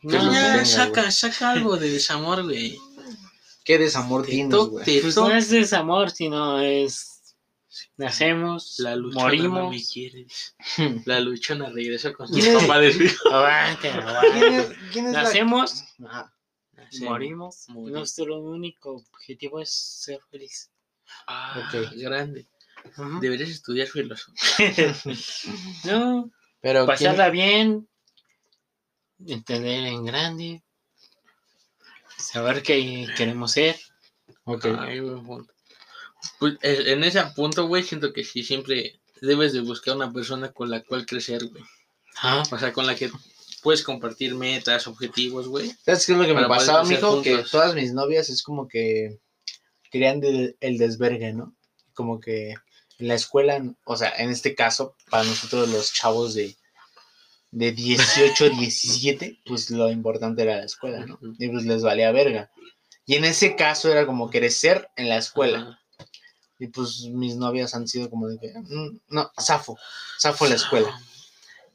No, 0.03 0.33
ya, 0.33 0.53
tenga, 0.53 0.65
saca, 0.65 1.11
saca 1.11 1.53
algo 1.53 1.77
de 1.77 1.91
desamor, 1.91 2.43
güey. 2.45 2.79
¿Qué 3.65 3.79
desamor 3.79 4.25
tienes, 4.27 4.55
güey? 4.57 5.01
Pues 5.01 5.17
no 5.17 5.31
es 5.35 5.51
desamor, 5.51 6.11
sino 6.11 6.61
es. 6.61 7.09
Nacemos, 7.97 8.79
La 8.81 8.97
luchona 8.97 9.33
no 9.45 9.71
me 9.71 9.83
quiere. 9.83 10.27
La 11.07 11.21
luchona 11.21 11.71
regresó 11.71 12.13
con 12.13 12.29
sus 12.29 12.37
¿Quién 12.39 12.57
es? 12.57 12.63
papás 12.63 12.81
de 12.81 12.93
su 12.93 13.03
hijo. 13.05 13.29
Aguante, 13.33 13.81
¿Quién 13.91 14.01
aguante. 14.03 14.57
es, 14.59 14.67
quién 14.93 15.07
es 15.07 15.13
la- 15.13 15.23
Nacemos, 15.23 15.85
Ajá. 16.05 16.35
morimos. 17.01 17.69
Nuestro 17.69 18.41
único 18.41 18.97
objetivo 18.97 19.61
es 19.61 19.71
ser 19.73 20.21
feliz. 20.31 20.71
Ah, 21.27 21.63
Ok. 21.75 21.93
grande. 21.97 22.47
Deberías 23.21 23.49
estudiar 23.51 23.87
filosofía. 23.87 24.95
No, 25.85 26.31
Pero 26.61 26.81
¿quién- 26.81 26.87
pasarla 26.87 27.31
bien, 27.31 27.89
entender 29.27 29.85
en 29.85 30.05
grande, 30.05 30.63
saber 32.23 32.63
qué 32.63 33.07
queremos 33.17 33.53
ser. 33.53 33.77
Ok. 34.45 34.67
Ay, 34.79 35.01
buen 35.01 35.25
punto. 35.25 35.53
Pues, 36.39 36.55
eh, 36.63 36.85
en 36.87 37.05
ese 37.05 37.23
punto, 37.35 37.67
güey, 37.67 37.83
siento 37.83 38.13
que 38.13 38.25
sí, 38.25 38.43
siempre 38.43 39.01
debes 39.21 39.53
de 39.53 39.61
buscar 39.61 39.97
una 39.97 40.13
persona 40.13 40.53
con 40.53 40.71
la 40.71 40.83
cual 40.83 41.05
crecer, 41.07 41.45
güey. 41.47 41.63
Ah, 42.23 42.43
O 42.51 42.59
sea, 42.59 42.73
con 42.73 42.87
la 42.87 42.95
que 42.95 43.11
puedes 43.63 43.83
compartir 43.83 44.35
metas, 44.35 44.87
objetivos, 44.87 45.49
güey. 45.49 45.73
¿Sabes 45.85 46.07
qué 46.07 46.13
es 46.13 46.19
lo 46.19 46.27
que 46.27 46.35
me 46.35 46.47
pasaba, 46.47 46.85
mijo? 46.85 47.23
Que 47.23 47.33
juntos. 47.35 47.51
todas 47.51 47.75
mis 47.75 47.93
novias 47.93 48.29
es 48.31 48.43
como 48.43 48.69
que 48.69 49.19
querían 49.91 50.21
del- 50.21 50.57
el 50.61 50.79
desvergue, 50.79 51.33
¿no? 51.33 51.55
Como 51.95 52.21
que 52.21 52.55
en 52.99 53.09
la 53.09 53.15
escuela, 53.15 53.63
o 53.85 53.97
sea, 53.97 54.13
en 54.19 54.31
este 54.31 54.55
caso, 54.55 54.97
para 55.11 55.25
nosotros 55.25 55.69
los 55.69 55.93
chavos 55.93 56.35
de, 56.35 56.57
de 57.53 57.71
18, 57.73 58.51
17, 58.51 59.41
pues 59.47 59.71
lo 59.71 59.91
importante 59.91 60.43
era 60.43 60.57
la 60.57 60.65
escuela, 60.65 61.07
¿no? 61.07 61.19
Y 61.39 61.49
pues 61.49 61.65
les 61.65 61.83
valía 61.83 62.11
verga. 62.11 62.51
Y 63.07 63.15
en 63.15 63.25
ese 63.25 63.55
caso 63.57 63.91
era 63.91 64.07
como 64.07 64.31
crecer 64.31 64.89
en 64.97 65.09
la 65.09 65.19
escuela. 65.19 65.79
Y 66.59 66.69
pues 66.69 67.03
mis 67.11 67.37
novias 67.37 67.75
han 67.75 67.87
sido 67.87 68.09
como 68.09 68.29
de 68.29 68.39
que, 68.39 68.53
"Mm, 68.57 69.01
no, 69.09 69.31
zafo, 69.41 69.77
zafo 70.21 70.47
la 70.47 70.55
escuela. 70.55 71.01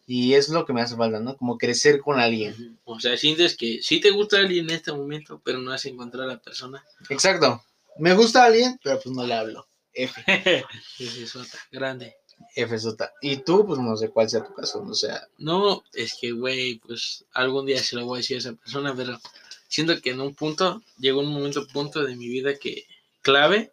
Y 0.06 0.34
es 0.36 0.48
lo 0.48 0.66
que 0.66 0.72
me 0.72 0.82
hace 0.82 0.96
falta, 0.96 1.20
¿no? 1.20 1.36
Como 1.36 1.58
crecer 1.58 2.00
con 2.00 2.18
alguien. 2.18 2.80
O 2.86 2.98
sea, 3.00 3.18
sientes 3.18 3.58
que 3.58 3.82
sí 3.82 4.00
te 4.00 4.12
gusta 4.12 4.38
alguien 4.38 4.70
en 4.70 4.78
este 4.78 4.94
momento, 4.94 5.42
pero 5.44 5.60
no 5.60 5.74
has 5.74 5.86
encontrado 5.86 6.30
a 6.30 6.34
la 6.34 6.42
persona. 6.42 6.84
Exacto. 7.10 7.62
Me 7.98 8.14
gusta 8.14 8.46
alguien, 8.46 8.80
pero 8.82 9.00
pues 9.02 9.14
no 9.14 9.26
le 9.28 9.34
hablo. 9.34 9.68
F, 9.94 10.24
es 11.00 11.34
grande. 11.72 12.16
F 12.56 12.80
sota. 12.80 13.14
Y 13.22 13.38
tú, 13.38 13.66
pues 13.66 13.80
no 13.80 13.96
sé 13.98 14.10
cuál 14.10 14.30
sea 14.30 14.44
tu 14.44 14.54
caso, 14.54 14.84
o 14.84 14.94
sea, 14.94 15.28
No, 15.38 15.84
es 15.94 16.16
que, 16.20 16.32
güey, 16.32 16.80
pues 16.80 17.26
algún 17.34 17.66
día 17.66 17.82
se 17.82 17.96
lo 17.96 18.06
voy 18.06 18.18
a 18.18 18.22
decir 18.22 18.38
a 18.38 18.40
esa 18.40 18.54
persona, 18.54 18.96
pero 18.96 19.20
siento 19.68 20.02
que 20.02 20.12
en 20.12 20.22
un 20.22 20.34
punto, 20.34 20.82
llegó 21.00 21.22
un 21.22 21.32
momento, 21.32 21.68
punto 21.68 22.04
de 22.04 22.16
mi 22.16 22.28
vida 22.28 22.58
que, 22.58 22.86
clave, 23.22 23.72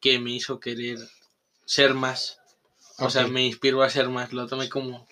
que 0.00 0.18
me 0.18 0.32
hizo 0.32 0.60
querer 0.60 0.98
ser 1.64 1.94
más. 1.94 2.38
O 2.98 3.10
sea, 3.10 3.26
me 3.26 3.44
inspiró 3.44 3.82
a 3.82 3.90
ser 3.90 4.08
más. 4.08 4.32
Lo 4.32 4.46
tomé 4.46 4.68
como 4.68 5.06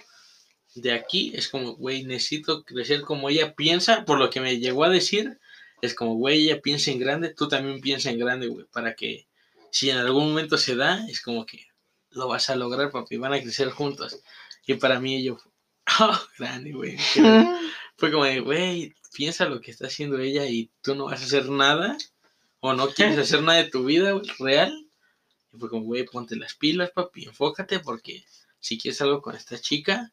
de 0.74 0.92
aquí. 0.92 1.32
Es 1.34 1.48
como, 1.48 1.74
güey, 1.74 2.04
necesito 2.04 2.64
crecer 2.64 3.02
como 3.02 3.28
ella 3.28 3.54
piensa. 3.54 4.04
Por 4.04 4.18
lo 4.18 4.30
que 4.30 4.40
me 4.40 4.58
llegó 4.58 4.84
a 4.84 4.90
decir, 4.90 5.38
es 5.80 5.94
como, 5.94 6.14
güey, 6.14 6.44
ella 6.44 6.60
piensa 6.60 6.90
en 6.90 7.00
grande, 7.00 7.34
tú 7.34 7.48
también 7.48 7.80
piensa 7.80 8.10
en 8.10 8.18
grande, 8.18 8.48
güey. 8.48 8.66
Para 8.72 8.94
que 8.94 9.26
si 9.70 9.90
en 9.90 9.98
algún 9.98 10.28
momento 10.28 10.56
se 10.56 10.76
da, 10.76 11.04
es 11.08 11.20
como 11.20 11.44
que 11.44 11.66
lo 12.12 12.28
vas 12.28 12.50
a 12.50 12.56
lograr, 12.56 12.90
papi. 12.90 13.16
Van 13.16 13.32
a 13.32 13.40
crecer 13.40 13.70
juntos. 13.70 14.20
Y 14.66 14.74
para 14.74 15.00
mí, 15.00 15.22
yo, 15.22 15.38
oh, 16.00 16.20
grande, 16.38 16.72
güey. 16.72 16.96
Fue 17.96 18.10
como 18.10 18.24
de, 18.24 18.40
güey, 18.40 18.94
piensa 19.12 19.46
lo 19.46 19.60
que 19.60 19.70
está 19.70 19.86
haciendo 19.86 20.18
ella 20.18 20.46
y 20.46 20.70
tú 20.80 20.94
no 20.94 21.06
vas 21.06 21.22
a 21.22 21.24
hacer 21.24 21.48
nada. 21.48 21.96
O 22.60 22.74
no 22.74 22.88
quieres 22.88 23.18
hacer 23.18 23.42
nada 23.42 23.58
de 23.62 23.70
tu 23.70 23.84
vida, 23.84 24.12
real. 24.38 24.72
Y 25.52 25.58
fue 25.58 25.68
como, 25.68 25.84
güey, 25.84 26.04
ponte 26.04 26.36
las 26.36 26.54
pilas, 26.54 26.90
papi, 26.90 27.24
enfócate 27.24 27.80
porque 27.80 28.24
si 28.58 28.78
quieres 28.78 29.02
algo 29.02 29.20
con 29.20 29.34
esta 29.34 29.58
chica, 29.58 30.12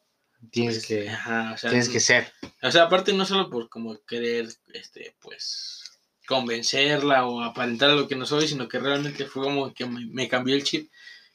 tienes 0.51 0.77
pues, 0.77 0.87
que, 0.87 1.09
ajá, 1.09 1.53
o 1.53 1.57
sea, 1.57 1.69
tienes 1.69 1.89
que 1.89 1.99
ser. 1.99 2.33
o 2.61 2.71
sea, 2.71 2.83
aparte 2.83 3.13
no 3.13 3.25
solo 3.25 3.49
por 3.49 3.69
como 3.69 4.03
querer, 4.05 4.49
este, 4.73 5.15
pues, 5.21 5.99
convencerla 6.27 7.25
o 7.25 7.41
aparentar 7.41 7.91
lo 7.91 8.07
que 8.07 8.15
no 8.15 8.25
soy, 8.25 8.47
sino 8.47 8.67
que 8.67 8.79
realmente 8.79 9.25
fue 9.25 9.43
como 9.43 9.73
que 9.73 9.85
me, 9.85 10.05
me 10.07 10.27
cambió 10.27 10.55
el 10.55 10.63
chip. 10.63 10.91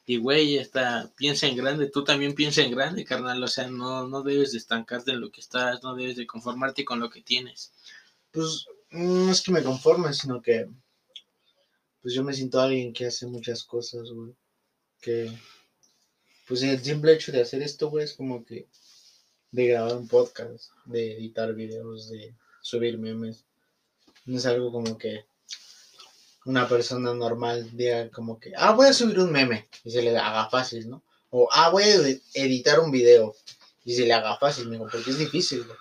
Y, 0.07 0.19
güey, 0.19 0.59
está, 0.59 1.11
piensa 1.17 1.47
en 1.47 1.57
grande, 1.57 1.89
tú 1.89 2.05
también 2.05 2.35
piensa 2.35 2.63
en 2.63 2.73
grande, 2.73 3.05
carnal. 3.05 3.43
O 3.43 3.49
sea, 3.49 3.69
no, 3.69 4.07
no 4.07 4.23
debes 4.23 4.53
de 4.53 4.59
estancarte 4.59 5.13
en 5.13 5.21
lo 5.21 5.31
que 5.31 5.41
estás, 5.41 5.83
no 5.83 5.95
debes 5.95 6.17
de 6.17 6.27
conformarte 6.27 6.85
con 6.85 7.01
lo 7.01 7.09
que 7.11 7.23
tienes. 7.23 7.73
Pues 8.31 8.67
no 8.91 9.31
es 9.31 9.43
que 9.43 9.53
me 9.53 9.63
conforme, 9.63 10.13
sino 10.13 10.43
que 10.43 10.69
pues 12.03 12.13
yo 12.13 12.23
me 12.23 12.35
siento 12.35 12.61
alguien 12.61 12.93
que 12.93 13.07
hace 13.07 13.27
muchas 13.27 13.65
cosas, 13.65 14.11
güey. 14.11 14.35
Que 15.01 15.33
pues 16.47 16.63
el 16.63 16.79
simple 16.83 17.15
hecho 17.15 17.33
de 17.33 17.41
hacer 17.41 17.63
esto, 17.63 17.89
güey, 17.89 18.05
es 18.05 18.13
como 18.13 18.45
que 18.45 18.69
de 19.51 19.69
grabar 19.69 19.97
un 19.97 20.07
podcast, 20.07 20.71
de 20.85 21.15
editar 21.15 21.55
videos, 21.55 22.11
de 22.11 22.35
subir 22.61 22.99
memes. 22.99 23.45
No 24.27 24.37
es 24.37 24.45
algo 24.45 24.71
como 24.71 24.99
que 24.99 25.25
una 26.47 26.69
persona 26.69 27.15
normal 27.15 27.69
diga 27.73 28.11
como 28.11 28.39
que, 28.39 28.53
ah, 28.57 28.73
voy 28.73 28.87
a 28.89 28.93
subir 28.93 29.19
un 29.21 29.33
meme 29.33 29.69
y 29.85 29.91
se 29.91 30.03
le 30.03 30.17
haga 30.17 30.49
fácil, 30.51 30.89
¿no? 30.91 31.03
O, 31.31 31.49
ah, 31.53 31.71
voy 31.71 31.83
a 31.85 31.95
ed- 31.95 32.21
editar 32.35 32.81
un 32.81 32.91
video 32.91 33.35
y 33.85 33.95
se 33.95 34.07
le 34.07 34.13
haga 34.13 34.37
fácil, 34.37 34.71
digo, 34.71 34.87
porque 34.91 35.11
es 35.11 35.19
difícil, 35.19 35.65
güey. 35.65 35.79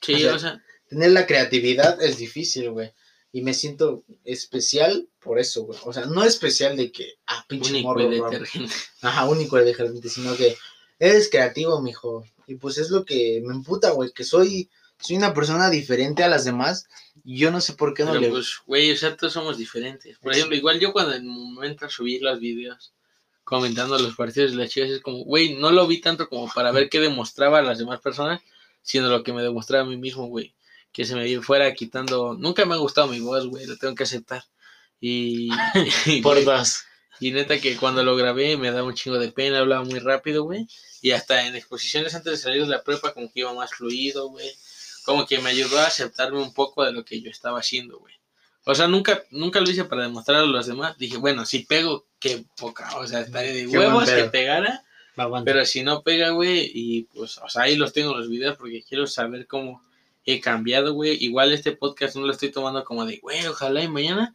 Sí, 0.00 0.14
O 0.14 0.18
sea, 0.18 0.34
o 0.34 0.38
sea, 0.38 0.64
Tener 0.88 1.12
la 1.12 1.26
creatividad 1.26 2.02
es 2.02 2.18
difícil, 2.18 2.70
güey. 2.70 2.92
Y 3.32 3.40
me 3.40 3.54
siento 3.54 4.04
especial 4.24 5.08
por 5.20 5.38
eso, 5.38 5.62
güey. 5.64 5.78
O 5.84 5.92
sea, 5.92 6.04
no 6.04 6.22
especial 6.22 6.76
de 6.76 6.92
que, 6.92 7.14
ah, 7.26 7.44
pinche 7.48 7.70
único 7.70 7.88
morro, 7.88 8.10
detergente. 8.10 8.74
Ajá, 9.00 9.24
único 9.24 9.56
de 9.56 9.64
detergente, 9.64 10.10
sino 10.10 10.36
que 10.36 10.54
eres 10.98 11.30
creativo, 11.30 11.80
mijo. 11.80 12.26
Y 12.46 12.56
pues 12.56 12.76
es 12.76 12.90
lo 12.90 13.06
que 13.06 13.40
me 13.42 13.54
emputa, 13.54 13.90
güey, 13.92 14.12
que 14.12 14.22
soy, 14.24 14.68
soy 15.02 15.16
una 15.16 15.34
persona 15.34 15.68
diferente 15.70 16.22
a 16.22 16.28
las 16.28 16.44
demás 16.44 16.86
y 17.24 17.38
yo 17.38 17.50
no 17.50 17.60
sé 17.60 17.74
por 17.74 17.94
qué 17.94 18.04
no 18.04 18.12
Pero 18.12 18.20
le... 18.22 18.30
pues, 18.30 18.60
güey, 18.66 18.92
o 18.92 18.96
sea, 18.96 19.16
todos 19.16 19.32
somos 19.32 19.58
diferentes. 19.58 20.18
Por 20.18 20.32
ejemplo, 20.32 20.56
igual 20.56 20.80
yo 20.80 20.92
cuando 20.92 21.14
en 21.14 21.28
un 21.28 21.54
momento 21.54 21.88
subí 21.88 22.18
los 22.18 22.38
videos 22.40 22.92
comentando 23.44 23.98
los 23.98 24.14
partidos 24.14 24.52
de 24.52 24.58
las 24.58 24.70
chicas, 24.70 24.90
es 24.90 25.00
como, 25.00 25.24
güey, 25.24 25.56
no 25.56 25.70
lo 25.70 25.86
vi 25.86 26.00
tanto 26.00 26.28
como 26.28 26.48
para 26.52 26.72
ver 26.72 26.88
qué 26.88 27.00
demostraba 27.00 27.58
a 27.58 27.62
las 27.62 27.78
demás 27.78 28.00
personas, 28.00 28.40
sino 28.82 29.08
lo 29.08 29.22
que 29.22 29.32
me 29.32 29.42
demostraba 29.42 29.84
a 29.84 29.86
mí 29.86 29.96
mismo, 29.96 30.26
güey. 30.26 30.54
Que 30.92 31.04
se 31.04 31.14
me 31.14 31.40
fuera 31.40 31.72
quitando. 31.74 32.34
Nunca 32.34 32.64
me 32.66 32.74
ha 32.74 32.78
gustado 32.78 33.08
mi 33.08 33.20
voz, 33.20 33.46
güey, 33.46 33.66
lo 33.66 33.76
tengo 33.76 33.94
que 33.94 34.04
aceptar. 34.04 34.44
Y, 35.00 35.50
por 36.22 36.42
dos. 36.44 36.84
y 37.18 37.32
neta 37.32 37.60
que 37.60 37.76
cuando 37.76 38.04
lo 38.04 38.14
grabé 38.14 38.56
me 38.56 38.70
daba 38.70 38.86
un 38.86 38.94
chingo 38.94 39.18
de 39.18 39.32
pena, 39.32 39.58
hablaba 39.58 39.84
muy 39.84 39.98
rápido, 39.98 40.44
güey. 40.44 40.66
Y 41.00 41.10
hasta 41.10 41.46
en 41.46 41.56
exposiciones 41.56 42.14
antes 42.14 42.32
de 42.32 42.38
salir 42.38 42.62
de 42.62 42.68
la 42.68 42.82
prepa 42.82 43.12
como 43.12 43.32
que 43.32 43.40
iba 43.40 43.52
más 43.52 43.72
fluido, 43.72 44.28
güey. 44.28 44.48
Como 45.04 45.26
que 45.26 45.38
me 45.40 45.50
ayudó 45.50 45.78
a 45.78 45.86
aceptarme 45.86 46.40
un 46.40 46.52
poco 46.52 46.84
de 46.84 46.92
lo 46.92 47.04
que 47.04 47.20
yo 47.20 47.30
estaba 47.30 47.58
haciendo, 47.58 47.98
güey. 47.98 48.14
O 48.64 48.74
sea, 48.74 48.86
nunca, 48.86 49.22
nunca 49.30 49.60
lo 49.60 49.68
hice 49.68 49.84
para 49.84 50.02
demostrar 50.02 50.38
a 50.38 50.46
los 50.46 50.66
demás. 50.66 50.96
Dije, 50.96 51.16
bueno, 51.16 51.44
si 51.44 51.60
pego, 51.60 52.06
qué 52.20 52.44
poca. 52.56 52.96
O 52.98 53.06
sea, 53.06 53.20
estaría 53.20 53.52
de 53.52 53.66
Qué 53.68 53.78
huevos 53.78 54.08
que 54.08 54.24
pegara. 54.24 54.84
Pero 55.44 55.64
si 55.66 55.82
no 55.82 56.02
pega, 56.02 56.30
güey, 56.30 56.70
y 56.72 57.02
pues, 57.04 57.38
o 57.38 57.48
sea, 57.48 57.62
ahí 57.62 57.76
los 57.76 57.92
tengo 57.92 58.16
los 58.16 58.28
videos 58.28 58.56
porque 58.56 58.82
quiero 58.82 59.06
saber 59.06 59.46
cómo 59.46 59.82
he 60.24 60.40
cambiado, 60.40 60.94
güey. 60.94 61.22
Igual 61.22 61.52
este 61.52 61.72
podcast 61.72 62.16
no 62.16 62.24
lo 62.24 62.32
estoy 62.32 62.50
tomando 62.50 62.84
como 62.84 63.04
de, 63.04 63.18
güey, 63.18 63.46
ojalá 63.46 63.82
y 63.82 63.88
mañana. 63.88 64.34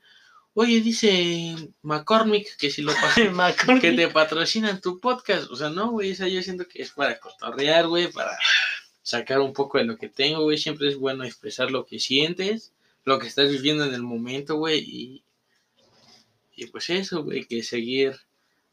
Oye, 0.53 0.81
dice 0.81 1.55
McCormick 1.83 2.57
que 2.57 2.69
si 2.69 2.81
lo 2.81 2.91
que 3.81 3.91
te 3.91 4.07
patrocinan 4.09 4.81
tu 4.81 4.99
podcast. 4.99 5.49
O 5.51 5.55
sea, 5.55 5.69
no, 5.69 5.91
güey, 5.91 6.11
esa 6.11 6.27
yo 6.27 6.41
siento 6.43 6.67
que 6.67 6.81
es 6.81 6.91
para 6.91 7.19
cotorrear, 7.19 7.87
güey, 7.87 8.11
para 8.11 8.37
sacar 9.07 9.39
un 9.39 9.53
poco 9.53 9.77
de 9.77 9.85
lo 9.85 9.97
que 9.97 10.09
tengo, 10.09 10.43
güey. 10.43 10.57
Siempre 10.57 10.89
es 10.89 10.97
bueno 10.97 11.23
expresar 11.23 11.71
lo 11.71 11.85
que 11.85 11.97
sientes, 11.97 12.73
lo 13.05 13.19
que 13.19 13.27
estás 13.27 13.49
viviendo 13.49 13.85
en 13.85 13.93
el 13.93 14.03
momento, 14.03 14.57
güey. 14.57 14.79
Y, 14.79 15.23
y 16.57 16.65
pues 16.65 16.89
eso, 16.89 17.23
güey, 17.23 17.45
que 17.45 17.63
seguir 17.63 18.19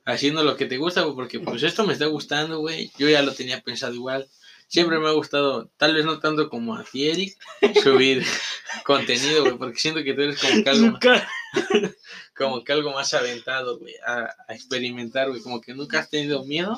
haciendo 0.04 0.42
lo 0.42 0.56
que 0.56 0.66
te 0.66 0.76
gusta, 0.76 1.02
güey, 1.02 1.14
porque 1.14 1.38
pues 1.38 1.62
esto 1.62 1.86
me 1.86 1.92
está 1.92 2.06
gustando, 2.06 2.58
güey. 2.58 2.90
Yo 2.98 3.08
ya 3.08 3.22
lo 3.22 3.32
tenía 3.32 3.60
pensado 3.60 3.94
igual. 3.94 4.26
Siempre 4.66 4.98
me 4.98 5.06
ha 5.06 5.12
gustado, 5.12 5.70
tal 5.76 5.94
vez 5.94 6.04
no 6.04 6.18
tanto 6.18 6.48
como 6.48 6.74
a 6.74 6.82
ti, 6.82 7.08
Eric, 7.08 7.38
subir 7.80 8.24
contenido, 8.84 9.42
güey, 9.42 9.56
porque 9.56 9.78
siento 9.78 10.02
que 10.02 10.14
tú 10.14 10.22
eres 10.22 10.40
como 10.40 10.64
que 10.64 10.70
algo, 10.70 10.86
Nunca. 10.86 11.28
como 12.36 12.64
que 12.64 12.72
algo 12.72 12.92
más 12.92 13.14
aventado, 13.14 13.78
güey, 13.78 13.94
a, 14.04 14.34
a 14.48 14.54
experimentar, 14.54 15.28
güey, 15.28 15.42
como 15.42 15.60
que 15.60 15.74
nunca 15.74 16.00
has 16.00 16.10
tenido 16.10 16.44
miedo. 16.44 16.76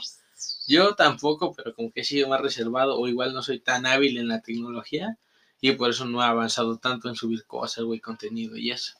Yo 0.66 0.94
tampoco, 0.94 1.54
pero 1.54 1.74
como 1.74 1.92
que 1.92 2.00
he 2.00 2.04
sido 2.04 2.28
más 2.28 2.40
reservado 2.40 2.98
o 2.98 3.08
igual 3.08 3.32
no 3.32 3.42
soy 3.42 3.60
tan 3.60 3.86
hábil 3.86 4.18
en 4.18 4.28
la 4.28 4.42
tecnología 4.42 5.18
y 5.60 5.72
por 5.72 5.90
eso 5.90 6.04
no 6.04 6.22
he 6.22 6.26
avanzado 6.26 6.78
tanto 6.78 7.08
en 7.08 7.14
subir 7.14 7.46
cosas, 7.46 7.84
güey, 7.84 8.00
contenido 8.00 8.56
y 8.56 8.70
eso. 8.70 8.94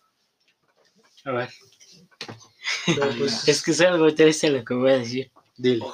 A 1.25 1.33
ver. 1.33 1.51
Pues, 2.85 3.49
Es 3.49 3.62
que 3.62 3.70
es 3.70 3.81
algo 3.81 4.12
triste 4.12 4.51
lo 4.51 4.64
que 4.64 4.75
voy 4.75 4.90
a 4.90 4.99
decir. 4.99 5.31
dile. 5.57 5.85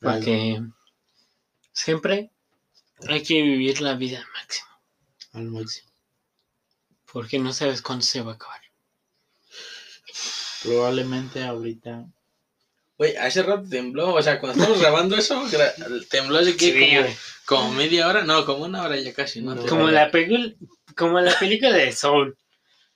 Vale. 0.00 0.18
Porque 0.18 0.62
siempre 1.72 2.32
hay 3.08 3.22
que 3.22 3.42
vivir 3.42 3.80
la 3.80 3.94
vida 3.94 4.18
al 4.18 4.26
máximo. 4.32 4.68
Al 5.32 5.44
máximo. 5.50 5.90
Porque 7.12 7.38
no 7.38 7.52
sabes 7.52 7.82
cuándo 7.82 8.04
se 8.04 8.20
va 8.22 8.32
a 8.32 8.34
acabar. 8.34 8.60
Probablemente 10.62 11.44
ahorita. 11.44 12.06
Güey, 12.98 13.16
hace 13.16 13.42
rato 13.44 13.64
tembló, 13.68 14.14
o 14.14 14.22
sea, 14.22 14.40
cuando 14.40 14.60
estamos 14.60 14.80
grabando 14.80 15.16
eso, 15.16 15.40
tembló 16.10 16.38
así 16.38 16.56
que 16.56 16.72
Sí, 16.72 16.96
como, 17.46 17.62
como 17.62 17.72
media 17.74 18.08
hora, 18.08 18.24
no, 18.24 18.44
como 18.44 18.64
una 18.64 18.82
hora 18.82 18.96
ya 18.96 19.14
casi, 19.14 19.40
¿no? 19.40 19.56
Como 19.66 19.88
la, 19.88 20.10
como 20.96 21.20
la 21.20 21.38
película 21.38 21.72
de 21.72 21.92
Soul. 21.92 22.36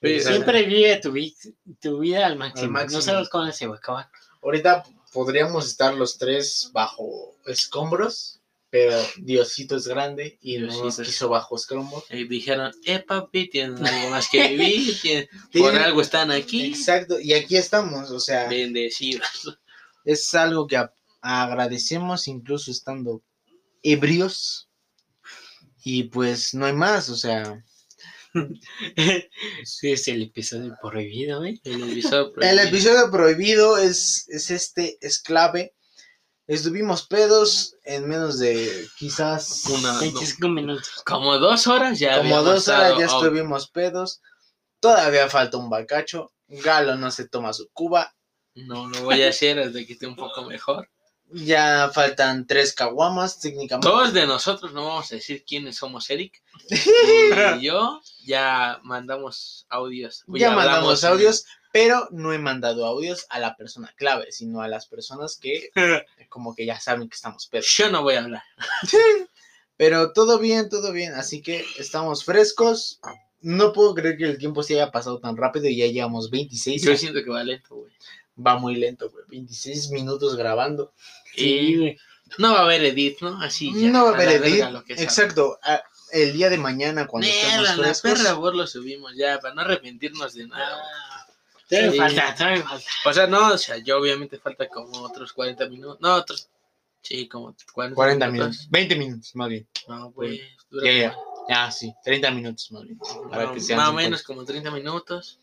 Sí, 0.01 0.19
Siempre 0.19 0.63
vive 0.63 0.97
tu, 0.97 1.13
vi- 1.13 1.35
tu 1.79 1.99
vida 1.99 2.25
al 2.25 2.35
máximo. 2.35 2.65
Al 2.65 2.71
máximo. 2.71 2.97
No 2.97 3.01
sabes 3.01 3.29
cuándo 3.29 3.53
se 3.53 3.65
va 3.65 3.75
a 3.75 3.77
acabar. 3.77 4.09
Ahorita 4.41 4.83
podríamos 5.13 5.65
estar 5.67 5.93
los 5.93 6.17
tres 6.17 6.69
bajo 6.73 7.37
escombros 7.45 8.41
pero 8.73 8.97
Diosito 9.17 9.75
es 9.75 9.85
grande 9.87 10.39
y 10.41 10.57
no 10.57 10.65
nos 10.65 10.81
Diosito. 10.81 11.03
quiso 11.03 11.29
bajos 11.29 11.67
cromos. 11.67 12.05
Y 12.09 12.27
dijeron, 12.27 12.73
eh, 12.85 12.97
papi, 12.97 13.47
tienen 13.47 13.85
algo 13.85 14.09
más 14.09 14.27
que 14.27 14.47
vivir, 14.47 15.29
por 15.53 15.75
algo 15.75 16.01
están 16.01 16.31
aquí. 16.31 16.65
Exacto, 16.65 17.19
y 17.19 17.33
aquí 17.33 17.55
estamos, 17.55 18.09
o 18.09 18.19
sea, 18.19 18.47
Bendecidos. 18.47 19.59
Es 20.03 20.33
algo 20.35 20.67
que 20.67 20.83
agradecemos 21.21 22.27
incluso 22.27 22.71
estando 22.71 23.21
ebrios. 23.81 24.69
Y 25.85 26.03
pues 26.03 26.53
no 26.53 26.65
hay 26.65 26.73
más, 26.73 27.09
o 27.09 27.15
sea, 27.15 27.63
Sí, 29.63 29.91
es 29.91 30.07
el 30.07 30.23
episodio 30.23 30.75
prohibido, 30.81 31.43
¿eh? 31.45 31.59
El 31.63 31.83
episodio 31.91 32.27
el 32.27 32.33
prohibido. 32.33 32.63
episodio 32.67 33.11
prohibido 33.11 33.77
es, 33.77 34.25
es 34.29 34.51
este, 34.51 34.97
es 35.01 35.19
clave. 35.19 35.75
Estuvimos 36.47 37.07
pedos 37.07 37.75
en 37.83 38.07
menos 38.09 38.37
de 38.39 38.87
quizás 38.97 39.63
Una- 39.69 39.93
no, 39.93 39.99
25 39.99 40.47
minutos. 40.49 41.01
como 41.05 41.37
dos 41.37 41.67
horas 41.67 41.99
ya. 41.99 42.17
como 42.17 42.41
dos 42.43 42.67
horas 42.67 42.97
ya 42.97 43.05
estuvimos 43.05 43.69
pedos. 43.69 44.21
Todavía 44.79 45.29
falta 45.29 45.57
un 45.57 45.69
bacacho. 45.69 46.33
Galo 46.47 46.95
no 46.95 47.11
se 47.11 47.29
toma 47.29 47.53
su 47.53 47.69
cuba. 47.71 48.13
No 48.55 48.87
lo 48.87 49.03
voy 49.03 49.21
a 49.23 49.29
hacer 49.29 49.59
hasta 49.59 49.83
que 49.85 49.93
esté 49.93 50.07
un 50.07 50.15
poco 50.15 50.43
mejor. 50.43 50.89
Ya 51.31 51.89
faltan 51.91 52.45
tres 52.45 52.73
caguamas 52.73 53.39
técnicamente. 53.39 53.87
Todos 53.87 54.13
de 54.13 54.27
nosotros 54.27 54.71
no 54.73 54.85
vamos 54.85 55.11
a 55.11 55.15
decir 55.15 55.43
quiénes 55.43 55.77
somos 55.77 56.09
Eric. 56.09 56.41
Y 57.59 57.65
yo 57.65 58.01
ya 58.23 58.79
mandamos 58.83 59.65
audios. 59.69 60.23
Ya 60.27 60.51
mandamos 60.51 61.03
audios, 61.03 61.45
pero 61.71 62.07
no 62.11 62.33
he 62.33 62.37
mandado 62.37 62.85
audios 62.85 63.25
a 63.29 63.39
la 63.39 63.55
persona 63.55 63.91
clave, 63.95 64.31
sino 64.31 64.61
a 64.61 64.67
las 64.67 64.85
personas 64.85 65.37
que 65.37 65.71
como 66.29 66.55
que 66.55 66.65
ya 66.65 66.79
saben 66.79 67.09
que 67.09 67.15
estamos 67.15 67.47
pedos. 67.47 67.67
Yo 67.67 67.89
no 67.89 68.03
voy 68.03 68.15
a 68.15 68.23
hablar. 68.23 68.43
Pero 69.75 70.13
todo 70.13 70.37
bien, 70.37 70.69
todo 70.69 70.91
bien. 70.91 71.13
Así 71.13 71.41
que 71.41 71.65
estamos 71.77 72.23
frescos. 72.23 72.99
No 73.41 73.73
puedo 73.73 73.93
creer 73.95 74.17
que 74.17 74.25
el 74.25 74.37
tiempo 74.37 74.63
se 74.63 74.75
haya 74.75 74.91
pasado 74.91 75.19
tan 75.19 75.35
rápido 75.35 75.67
y 75.67 75.75
ya 75.75 75.87
llevamos 75.87 76.29
26. 76.29 76.83
Yo 76.83 76.95
siento 76.95 77.23
que 77.23 77.29
va 77.29 77.43
lento, 77.43 77.75
güey. 77.75 77.91
Va 78.35 78.57
muy 78.57 78.75
lento, 78.75 79.09
güey. 79.09 79.25
26 79.27 79.89
minutos 79.91 80.35
grabando. 80.35 80.93
Sí, 81.35 81.43
Y 81.75 81.97
no 82.37 82.53
va 82.53 82.59
a 82.59 82.63
haber 82.63 82.83
edit, 82.85 83.21
¿no? 83.21 83.39
Así 83.41 83.71
ya. 83.73 83.89
no 83.89 84.05
va 84.05 84.11
a 84.11 84.13
haber 84.15 84.41
la 84.41 84.47
edit. 84.47 84.65
lo 84.71 84.83
que. 84.83 84.93
Exacto. 84.93 85.57
a- 85.63 85.81
El 86.11 86.33
día 86.33 86.49
de 86.51 86.57
mañana 86.59 87.07
cuando 87.07 87.27
Nela, 87.27 87.41
estemos 87.41 87.63
la 87.77 87.83
frescos. 87.83 88.11
perra 88.11 88.33
voz 88.33 88.53
lo 88.53 88.67
subimos 88.67 89.15
ya, 89.15 89.39
para 89.39 89.55
no 89.55 89.61
arrepentirnos 89.61 90.33
de 90.35 90.47
nada. 90.47 90.77
Ah, 90.79 91.25
Sí. 91.69 91.97
falta, 91.97 92.35
todavía 92.35 92.61
falta. 92.63 92.85
O 93.05 93.13
sea, 93.13 93.25
no, 93.27 93.53
o 93.53 93.57
sea, 93.57 93.77
yo 93.79 93.97
obviamente 93.97 94.37
falta 94.37 94.67
como 94.67 95.01
otros 95.01 95.33
40 95.33 95.67
minutos. 95.67 95.97
No, 96.01 96.13
otros. 96.13 96.49
Sí, 97.01 97.27
como 97.27 97.55
40, 97.73 97.95
40 97.95 98.27
minutos. 98.29 98.67
20 98.69 98.95
minutos, 98.95 99.35
más 99.35 99.49
bien. 99.49 99.67
No, 99.87 100.11
pues. 100.11 100.39
Ya, 100.83 100.91
ya. 100.91 101.15
Ah, 101.49 101.71
sí. 101.71 101.91
30 102.03 102.29
minutos, 102.31 102.71
más 102.71 102.83
bien. 102.83 102.97
Para 103.29 103.45
no, 103.45 103.53
que 103.53 103.59
sean 103.59 103.77
más 103.77 103.87
o 103.87 103.91
50. 103.91 103.95
menos 104.09 104.23
como 104.23 104.45
30 104.45 104.69
minutos. 104.71 105.39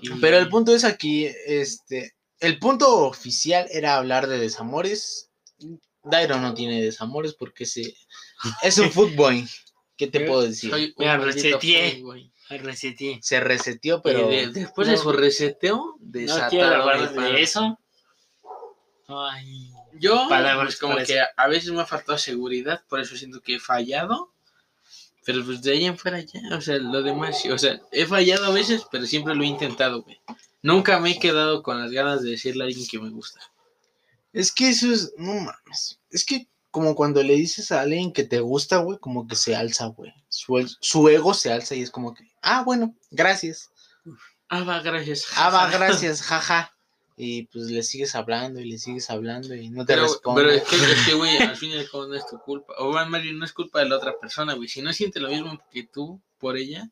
Y- 0.00 0.10
Pero 0.20 0.38
el 0.38 0.48
punto 0.48 0.74
es 0.74 0.84
aquí, 0.84 1.26
este, 1.46 2.14
el 2.40 2.58
punto 2.58 3.06
oficial 3.06 3.66
era 3.70 3.96
hablar 3.96 4.26
de 4.26 4.38
desamores. 4.38 5.30
Dairo 6.02 6.38
no 6.38 6.52
tiene 6.54 6.82
desamores 6.82 7.34
porque 7.34 7.64
se, 7.64 7.94
es 8.62 8.78
un 8.78 8.90
footboy. 8.90 9.46
¿Qué 9.96 10.08
te 10.08 10.20
puedo 10.20 10.42
decir? 10.42 10.70
Soy 10.70 10.94
maldito 10.98 11.58
reseteé. 12.48 13.20
Se 13.22 13.40
reseteó, 13.40 14.02
Pero 14.02 14.28
después 14.52 14.88
de 14.88 14.94
no. 14.94 15.00
su 15.02 15.12
reseteo, 15.12 15.76
No 15.76 15.96
desataron 16.00 17.14
de 17.14 17.42
eso. 17.42 17.78
Ay. 19.08 19.70
Yo, 19.94 20.26
Palabras 20.28 20.66
pues 20.66 20.78
como 20.78 20.96
que 20.96 21.20
a 21.36 21.48
veces 21.48 21.70
me 21.70 21.80
ha 21.82 21.86
faltado 21.86 22.18
seguridad, 22.18 22.82
por 22.88 23.00
eso 23.00 23.16
siento 23.16 23.40
que 23.40 23.56
he 23.56 23.60
fallado. 23.60 24.33
Pero 25.24 25.44
pues 25.44 25.62
de 25.62 25.72
ahí 25.72 25.84
en 25.86 25.96
fuera 25.96 26.20
ya, 26.20 26.40
o 26.52 26.60
sea, 26.60 26.76
lo 26.76 27.02
demás, 27.02 27.44
o 27.46 27.58
sea, 27.58 27.80
he 27.92 28.06
fallado 28.06 28.46
a 28.46 28.50
veces, 28.50 28.82
pero 28.90 29.06
siempre 29.06 29.34
lo 29.34 29.42
he 29.42 29.46
intentado, 29.46 30.02
güey. 30.02 30.20
Nunca 30.62 30.98
me 31.00 31.12
he 31.12 31.18
quedado 31.18 31.62
con 31.62 31.80
las 31.80 31.90
ganas 31.90 32.22
de 32.22 32.32
decirle 32.32 32.64
a 32.64 32.66
alguien 32.66 32.86
que 32.86 32.98
me 32.98 33.10
gusta. 33.10 33.40
es 34.32 34.52
que 34.52 34.68
eso 34.68 34.92
es, 34.92 35.12
no 35.16 35.32
mames, 35.34 36.00
es 36.10 36.24
que 36.24 36.48
como 36.70 36.96
cuando 36.96 37.22
le 37.22 37.34
dices 37.34 37.70
a 37.70 37.82
alguien 37.82 38.12
que 38.12 38.24
te 38.24 38.40
gusta, 38.40 38.78
güey, 38.78 38.98
como 38.98 39.28
que 39.28 39.36
se 39.36 39.54
alza, 39.54 39.86
güey. 39.86 40.12
Su, 40.28 40.76
su 40.80 41.08
ego 41.08 41.32
se 41.32 41.52
alza 41.52 41.76
y 41.76 41.82
es 41.82 41.90
como 41.90 42.12
que, 42.12 42.24
ah, 42.42 42.64
bueno, 42.64 42.96
gracias. 43.12 43.70
Ah, 44.48 44.64
va, 44.64 44.80
gracias. 44.80 45.24
Ah, 45.36 45.50
va, 45.50 45.70
gracias, 45.70 46.20
jaja. 46.22 46.73
Y 47.16 47.44
pues 47.44 47.66
le 47.66 47.82
sigues 47.84 48.14
hablando 48.16 48.60
y 48.60 48.64
le 48.68 48.78
sigues 48.78 49.08
hablando 49.08 49.54
y 49.54 49.70
no 49.70 49.84
te 49.86 49.94
Pero, 49.94 50.02
responde. 50.02 50.42
pero 50.42 50.52
es 50.52 50.64
que, 50.64 50.76
es 50.76 51.06
que, 51.06 51.14
güey, 51.14 51.36
al 51.38 51.56
fin 51.56 51.70
y 51.70 51.78
al 51.78 51.88
cabo 51.88 52.06
no 52.06 52.14
es 52.14 52.26
tu 52.26 52.38
culpa. 52.38 52.74
O 52.78 52.90
bueno, 52.90 53.20
bien, 53.20 53.38
no 53.38 53.44
es 53.44 53.52
culpa 53.52 53.80
de 53.80 53.88
la 53.88 53.96
otra 53.96 54.18
persona, 54.18 54.54
güey. 54.54 54.68
Si 54.68 54.82
no 54.82 54.92
siente 54.92 55.20
lo 55.20 55.28
mismo 55.28 55.60
que 55.70 55.84
tú 55.84 56.20
por 56.38 56.56
ella, 56.56 56.90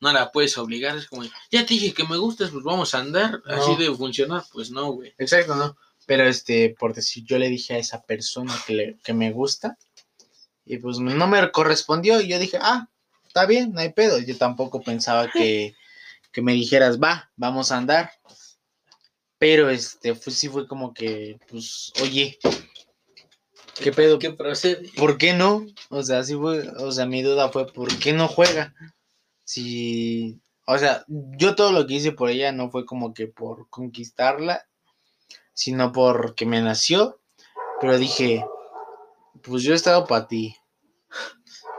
no 0.00 0.12
la 0.12 0.30
puedes 0.30 0.56
obligar. 0.58 0.96
Es 0.96 1.06
como, 1.06 1.24
ya 1.50 1.66
te 1.66 1.74
dije 1.74 1.92
que 1.92 2.04
me 2.04 2.16
gustas, 2.16 2.50
pues 2.50 2.62
vamos 2.62 2.94
a 2.94 3.00
andar. 3.00 3.42
Así 3.46 3.74
debe 3.76 3.96
funcionar. 3.96 4.44
Pues 4.52 4.70
no, 4.70 4.92
güey. 4.92 5.14
Exacto, 5.18 5.56
¿no? 5.56 5.76
Pero 6.06 6.28
este, 6.28 6.76
por 6.78 6.94
decir, 6.94 7.24
yo 7.24 7.36
le 7.38 7.48
dije 7.48 7.74
a 7.74 7.78
esa 7.78 8.02
persona 8.02 8.54
que, 8.66 8.72
le, 8.72 8.98
que 9.02 9.12
me 9.12 9.32
gusta 9.32 9.76
y 10.64 10.78
pues 10.78 10.98
no 10.98 11.26
me 11.26 11.50
correspondió 11.50 12.20
y 12.20 12.28
yo 12.28 12.38
dije, 12.38 12.58
ah, 12.60 12.88
está 13.26 13.46
bien, 13.46 13.72
no 13.72 13.80
hay 13.80 13.92
pedo. 13.92 14.18
Yo 14.18 14.36
tampoco 14.36 14.82
pensaba 14.82 15.30
que, 15.30 15.74
que 16.32 16.42
me 16.42 16.52
dijeras, 16.52 17.00
va, 17.00 17.30
vamos 17.36 17.72
a 17.72 17.78
andar. 17.78 18.10
Pero 19.38 19.68
este, 19.70 20.14
fue, 20.14 20.32
sí 20.32 20.48
fue 20.48 20.66
como 20.66 20.94
que, 20.94 21.38
pues, 21.48 21.92
oye, 22.02 22.38
¿qué 23.74 23.92
pedo? 23.92 24.18
¿Qué 24.18 24.32
procede? 24.32 24.90
¿Por 24.96 25.18
qué 25.18 25.34
no? 25.34 25.66
O 25.90 26.02
sea, 26.02 26.24
sí 26.24 26.34
fue, 26.34 26.68
o 26.78 26.90
sea, 26.92 27.06
mi 27.06 27.22
duda 27.22 27.50
fue, 27.50 27.70
¿por 27.72 27.94
qué 27.98 28.12
no 28.12 28.28
juega? 28.28 28.74
Si, 29.44 30.40
o 30.66 30.78
sea, 30.78 31.04
yo 31.06 31.54
todo 31.54 31.72
lo 31.72 31.86
que 31.86 31.94
hice 31.94 32.12
por 32.12 32.30
ella 32.30 32.50
no 32.52 32.70
fue 32.70 32.86
como 32.86 33.14
que 33.14 33.26
por 33.28 33.68
conquistarla, 33.68 34.66
sino 35.52 35.92
porque 35.92 36.46
me 36.46 36.60
nació, 36.60 37.20
pero 37.80 37.98
dije, 37.98 38.44
pues 39.42 39.62
yo 39.62 39.72
he 39.72 39.76
estado 39.76 40.06
para 40.06 40.26
ti. 40.26 40.56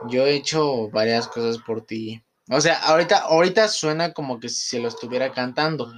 Yo 0.09 0.25
he 0.25 0.35
hecho 0.35 0.89
varias 0.89 1.27
cosas 1.27 1.57
por 1.57 1.85
ti. 1.85 2.23
O 2.49 2.61
sea, 2.61 2.79
ahorita, 2.83 3.17
ahorita 3.19 3.67
suena 3.67 4.13
como 4.13 4.39
que 4.39 4.47
si 4.47 4.61
se 4.61 4.79
lo 4.79 4.87
estuviera 4.87 5.31
cantando. 5.31 5.91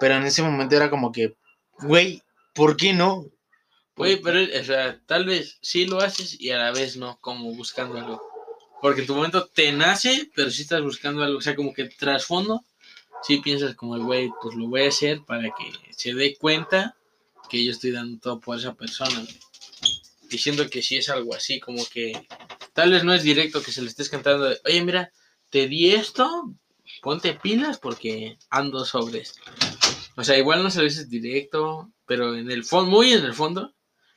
Pero 0.00 0.16
en 0.16 0.24
ese 0.24 0.42
momento 0.42 0.74
era 0.74 0.90
como 0.90 1.12
que, 1.12 1.36
güey, 1.78 2.22
¿por 2.54 2.76
qué 2.76 2.94
no? 2.94 3.26
Güey, 3.94 4.16
pero, 4.22 4.40
o 4.58 4.64
sea, 4.64 4.98
tal 5.06 5.26
vez 5.26 5.58
sí 5.60 5.86
lo 5.86 6.00
haces 6.00 6.40
y 6.40 6.50
a 6.50 6.58
la 6.58 6.72
vez 6.72 6.96
no, 6.96 7.18
como 7.20 7.54
buscando 7.54 7.98
algo. 7.98 8.22
Porque 8.80 9.02
en 9.02 9.06
tu 9.06 9.14
momento 9.14 9.46
te 9.46 9.70
nace, 9.72 10.30
pero 10.34 10.50
sí 10.50 10.62
estás 10.62 10.80
buscando 10.80 11.22
algo. 11.22 11.38
O 11.38 11.42
sea, 11.42 11.54
como 11.54 11.74
que 11.74 11.84
trasfondo, 11.84 12.64
sí 13.22 13.38
piensas 13.38 13.74
como, 13.74 13.98
güey, 14.02 14.30
pues 14.40 14.54
lo 14.56 14.68
voy 14.68 14.84
a 14.84 14.88
hacer 14.88 15.20
para 15.26 15.42
que 15.42 15.70
se 15.90 16.14
dé 16.14 16.34
cuenta 16.36 16.96
que 17.50 17.62
yo 17.62 17.72
estoy 17.72 17.90
dando 17.90 18.18
todo 18.18 18.40
por 18.40 18.56
esa 18.56 18.72
persona. 18.72 19.20
güey. 19.20 19.38
Diciendo 20.30 20.66
que 20.70 20.80
sí 20.80 20.96
es 20.96 21.10
algo 21.10 21.34
así, 21.34 21.60
como 21.60 21.84
que 21.84 22.26
tal 22.72 22.92
vez 22.92 23.04
no 23.04 23.12
es 23.12 23.22
directo 23.22 23.62
que 23.62 23.72
se 23.72 23.82
le 23.82 23.88
estés 23.88 24.08
cantando, 24.08 24.48
de, 24.48 24.60
oye, 24.64 24.82
mira, 24.82 25.12
te 25.50 25.66
di 25.66 25.92
esto, 25.92 26.54
ponte 27.02 27.34
pilas 27.34 27.78
porque 27.78 28.38
ando 28.48 28.86
sobre 28.86 29.18
esto. 29.18 29.42
O 30.16 30.24
sea, 30.24 30.36
igual 30.38 30.62
no 30.62 30.70
se 30.70 30.78
lo 30.78 30.84
dices 30.84 31.08
directo, 31.08 31.92
pero 32.06 32.34
en 32.36 32.50
el 32.50 32.64
fondo, 32.64 32.90
muy 32.90 33.12
en 33.12 33.24
el 33.24 33.34
fondo, 33.34 33.74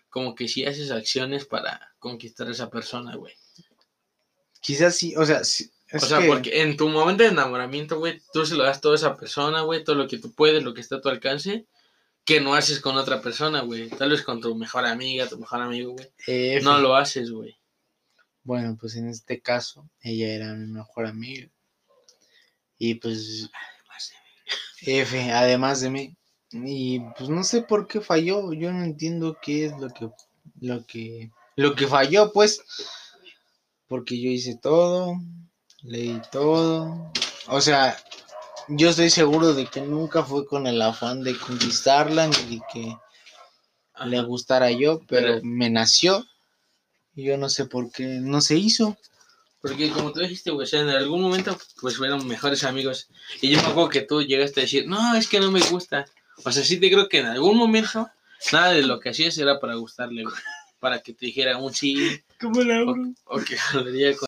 como 0.10 0.36
que 0.36 0.48
sí 0.48 0.66
haces 0.66 0.92
acciones 0.92 1.46
para 1.46 1.94
conquistar 2.00 2.48
a 2.48 2.52
esa 2.52 2.70
persona, 2.70 3.16
güey. 3.16 3.34
Quizás 4.60 4.96
sí, 4.96 5.16
o 5.16 5.26
sea, 5.26 5.44
sí, 5.44 5.72
es 5.90 6.04
O 6.04 6.06
sea, 6.06 6.20
que- 6.20 6.28
porque 6.28 6.62
en 6.62 6.78
tu 6.78 6.88
momento 6.90 7.24
de 7.24 7.30
enamoramiento, 7.30 8.00
güey, 8.00 8.22
tú 8.32 8.46
se 8.46 8.56
lo 8.56 8.64
das 8.64 8.82
todo 8.82 8.94
a 8.94 8.96
esa 8.96 9.18
persona, 9.18 9.62
güey, 9.62 9.84
todo 9.84 9.96
lo 9.96 10.08
que 10.08 10.18
tú 10.20 10.34
puedes, 10.34 10.64
lo 10.64 10.74
que 10.74 10.82
está 10.82 10.98
a 10.98 11.02
tu 11.02 11.10
alcance, 11.10 11.66
que 12.26 12.40
no 12.40 12.56
haces 12.56 12.80
con 12.80 12.96
otra 12.96 13.22
persona, 13.22 13.62
güey. 13.62 13.90
Tal 13.90 14.10
vez 14.10 14.22
con 14.22 14.40
tu 14.40 14.56
mejor 14.56 14.86
amiga, 14.86 15.28
tu 15.28 15.38
mejor 15.38 15.62
amigo, 15.62 15.92
güey. 15.94 16.10
F. 16.26 16.62
No 16.64 16.80
lo 16.80 16.96
haces, 16.96 17.32
güey. 17.32 17.58
Bueno, 18.44 18.78
pues 18.80 18.96
en 18.96 19.10
este 19.10 19.42
caso, 19.42 19.90
ella 20.02 20.34
era 20.34 20.54
mi 20.54 20.68
mejor 20.68 21.06
amiga. 21.06 21.50
Y 22.78 22.96
pues, 22.96 23.50
F, 24.86 25.32
además 25.32 25.82
de 25.82 25.90
mí. 25.90 26.16
Y 26.52 27.00
pues 27.18 27.30
no 27.30 27.44
sé 27.44 27.62
por 27.62 27.88
qué 27.88 28.02
falló. 28.02 28.54
Yo 28.54 28.72
no 28.72 28.84
entiendo 28.84 29.38
qué 29.42 29.66
es 29.66 29.72
lo 29.80 29.90
que, 29.90 30.10
lo 30.62 30.86
que, 30.86 31.32
lo 31.56 31.76
que 31.76 31.88
falló, 31.88 32.32
pues. 32.32 32.62
Porque 33.88 34.20
yo 34.22 34.30
hice 34.30 34.58
todo, 34.62 35.16
leí 35.82 36.22
todo. 36.32 37.12
O 37.48 37.62
sea, 37.62 37.98
yo 38.68 38.90
estoy 38.90 39.10
seguro 39.10 39.54
de 39.54 39.66
que 39.68 39.82
nunca 39.82 40.24
fue 40.24 40.46
con 40.46 40.68
el 40.68 40.82
afán 40.82 41.24
de 41.24 41.38
conquistarla 41.38 42.28
ni 42.28 42.58
de 42.58 42.62
que 42.72 42.96
le 44.06 44.22
gustara 44.24 44.72
yo, 44.72 45.00
pero 45.08 45.28
Pero- 45.28 45.40
me 45.44 45.70
nació. 45.70 46.26
Y 47.16 47.26
yo 47.26 47.38
no 47.38 47.48
sé 47.50 47.66
por 47.66 47.92
qué 47.92 48.06
no 48.06 48.42
se 48.42 48.56
hizo. 48.58 48.98
Porque 49.64 49.92
como 49.92 50.12
tú 50.12 50.20
dijiste, 50.20 50.52
güey, 50.52 50.66
o 50.66 50.68
sea, 50.68 50.82
en 50.82 50.90
algún 50.90 51.22
momento, 51.22 51.58
pues 51.80 51.96
fueron 51.96 52.28
mejores 52.28 52.66
amigos. 52.66 53.08
Y 53.40 53.50
yo 53.50 53.62
me 53.62 53.68
acuerdo 53.70 53.88
que 53.88 54.02
tú 54.02 54.22
llegaste 54.22 54.60
a 54.60 54.64
decir, 54.64 54.90
no, 54.90 55.16
es 55.16 55.30
que 55.30 55.40
no 55.40 55.52
me 55.52 55.62
gusta. 55.62 56.04
O 56.44 56.52
sea, 56.52 56.66
sí 56.66 56.82
te 56.82 56.92
creo 56.92 57.08
que 57.08 57.20
en 57.20 57.28
algún 57.28 57.58
momento, 57.58 58.10
nada 58.52 58.74
de 58.74 58.82
lo 58.84 59.00
que 59.00 59.12
hacías 59.12 59.38
era 59.38 59.62
para 59.62 59.76
gustarle, 59.76 60.24
güey. 60.24 60.36
para 60.80 61.00
que 61.00 61.14
te 61.14 61.28
dijera 61.28 61.58
un 61.60 61.74
sí 61.74 61.96
Como 62.42 62.62
la 62.62 62.84
o, 62.84 62.94
o 63.24 63.40
que 63.40 63.56
jalaría 63.58 64.18